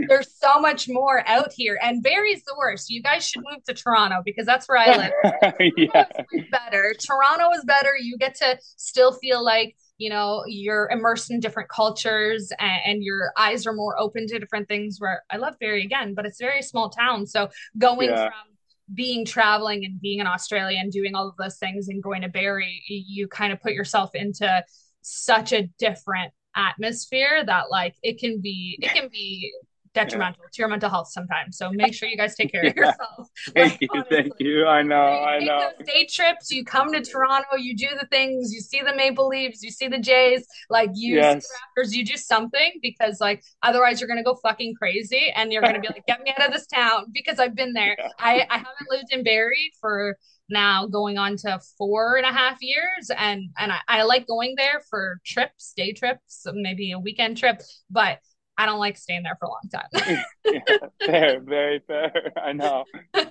[0.09, 3.75] there's so much more out here and Barrie's the worst you guys should move to
[3.75, 5.13] toronto because that's where i live
[5.77, 6.05] yeah.
[6.05, 6.95] Toronto better.
[6.99, 7.91] Toronto is better.
[8.01, 13.03] You get to still feel like, you know, you're immersed in different cultures and, and
[13.03, 16.41] your eyes are more open to different things where I love barrie again, but it's
[16.41, 17.27] a very small town.
[17.27, 17.49] So
[17.79, 18.25] going Yeah.
[18.27, 18.52] from
[18.93, 22.29] being traveling and being in Australia and doing all of those things and going to
[22.29, 24.65] Barrie, you kind of put yourself into
[25.03, 29.53] such a different atmosphere that like it can be it can be
[29.95, 31.57] detrimental to your mental health sometimes.
[31.59, 32.87] So make sure you guys take care of Yeah.
[32.87, 33.29] yourself.
[33.55, 33.89] Thank Like, you.
[33.95, 34.17] honestly.
[34.23, 34.67] Thank you.
[34.67, 34.97] I know.
[34.97, 35.71] I know.
[35.87, 39.63] day trips, you come to Toronto, you do the things, you see the Maple Leafs,
[39.63, 41.47] you see the Jays, like you Yes.
[41.77, 45.63] the Raptors, you do something because like otherwise you're gonna go fucking crazy and you're
[45.63, 47.97] gonna be like, get me out of this town because I've been there.
[48.03, 48.09] Yeah.
[48.19, 50.17] I, I haven't lived in Barrie for
[50.49, 54.55] now going on to four and a half years and and I, I like going
[54.57, 58.19] there for trips, day trips, maybe a weekend trip, but
[58.63, 60.23] I don't like staying there for a long time.
[60.53, 60.61] Yeah.
[61.07, 61.41] Fair.
[61.41, 62.33] Very fair.
[62.37, 62.85] I know.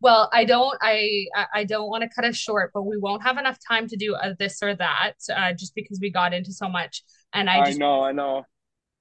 [0.00, 3.36] well i don't i i don't want to cut us short but we won't have
[3.38, 6.68] enough time to do a this or that uh, just because we got into so
[6.68, 7.02] much
[7.34, 8.02] and i I know.
[8.02, 8.46] I know.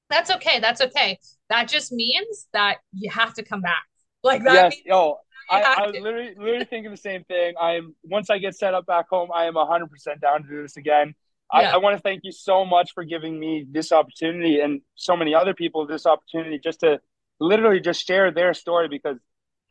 [0.09, 1.19] that's okay that's okay
[1.49, 3.83] that just means that you have to come back
[4.23, 4.73] like that Yes.
[4.73, 5.17] means Yo.
[5.49, 7.53] I, I was literally literally thinking the same thing.
[7.59, 10.49] I am once I get set up back home, I am hundred percent down to
[10.49, 11.15] do this again.
[11.51, 11.75] I, Yeah.
[11.75, 15.33] I want to thank you so much for giving me this opportunity and so many
[15.33, 16.99] other people this opportunity just to
[17.39, 19.17] literally just share their story because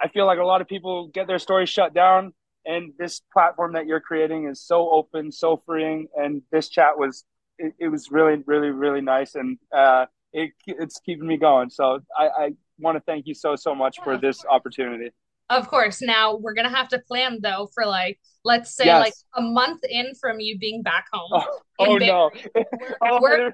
[0.01, 2.33] I feel like a lot of people get their story shut down
[2.65, 7.25] and this platform that you're creating is so open, so freeing and this chat was
[7.59, 11.71] it, it was really really really nice and uh it it's keeping me going.
[11.71, 15.11] So I I want to thank you so so much for this opportunity.
[15.51, 19.01] Of course now we're gonna have to plan though for like let's say Yes.
[19.01, 21.31] like a month in from you being back home
[21.79, 22.71] Oh, in oh, oh no.
[23.03, 23.53] Oh, we're-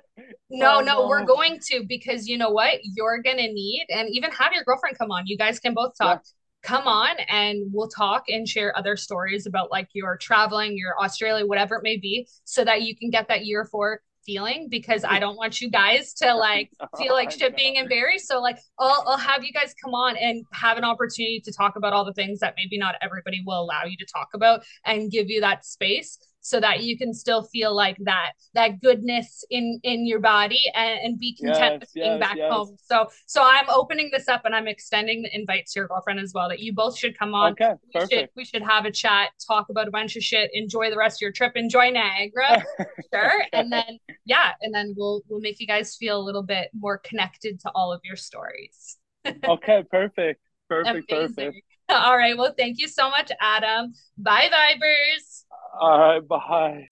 [0.51, 2.79] No, Oh, no, we're going to because you know what?
[2.83, 5.27] You're gonna need, and even have your girlfriend come on.
[5.27, 6.23] You guys can both talk.
[6.63, 11.45] Come on and we'll talk and share other stories about like your traveling, your Australia,
[11.45, 15.19] whatever it may be, so that you can get that year four feeling because I
[15.21, 18.29] don't want you guys to like oh feel like I shit being embarrassed.
[18.29, 21.77] So like I'll I'll have you guys come on and have an opportunity to talk
[21.77, 25.11] about all the things that maybe not everybody will allow you to talk about and
[25.11, 29.81] give you that space so that you can still feel like that that goodness in
[29.83, 32.53] in your body and, and be content Yes, with being yes, back yes.
[32.53, 32.77] home.
[32.85, 36.33] So so I'm opening this up and I'm extending the invite to your girlfriend as
[36.35, 37.53] well that you both should come on.
[37.53, 38.37] Okay, We should perfect.
[38.37, 41.23] we should have a chat, talk about a bunch of shit, enjoy the rest of
[41.23, 42.65] your trip, enjoy Niagara,
[43.15, 46.71] sure, and then yeah, and then we'll we'll make you guys feel a little bit
[46.75, 48.99] more connected to all of your stories.
[49.49, 50.41] okay, perfect.
[50.69, 51.35] Perfect, Amazing.
[51.37, 51.67] perfect.
[52.05, 52.37] All right.
[52.37, 53.93] Well, thank you so much, Adam.
[54.17, 55.45] Bye, Vibers.
[55.79, 56.27] All right.
[56.27, 56.89] Bye.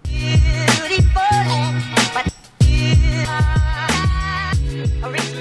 [4.71, 5.40] Beautiful,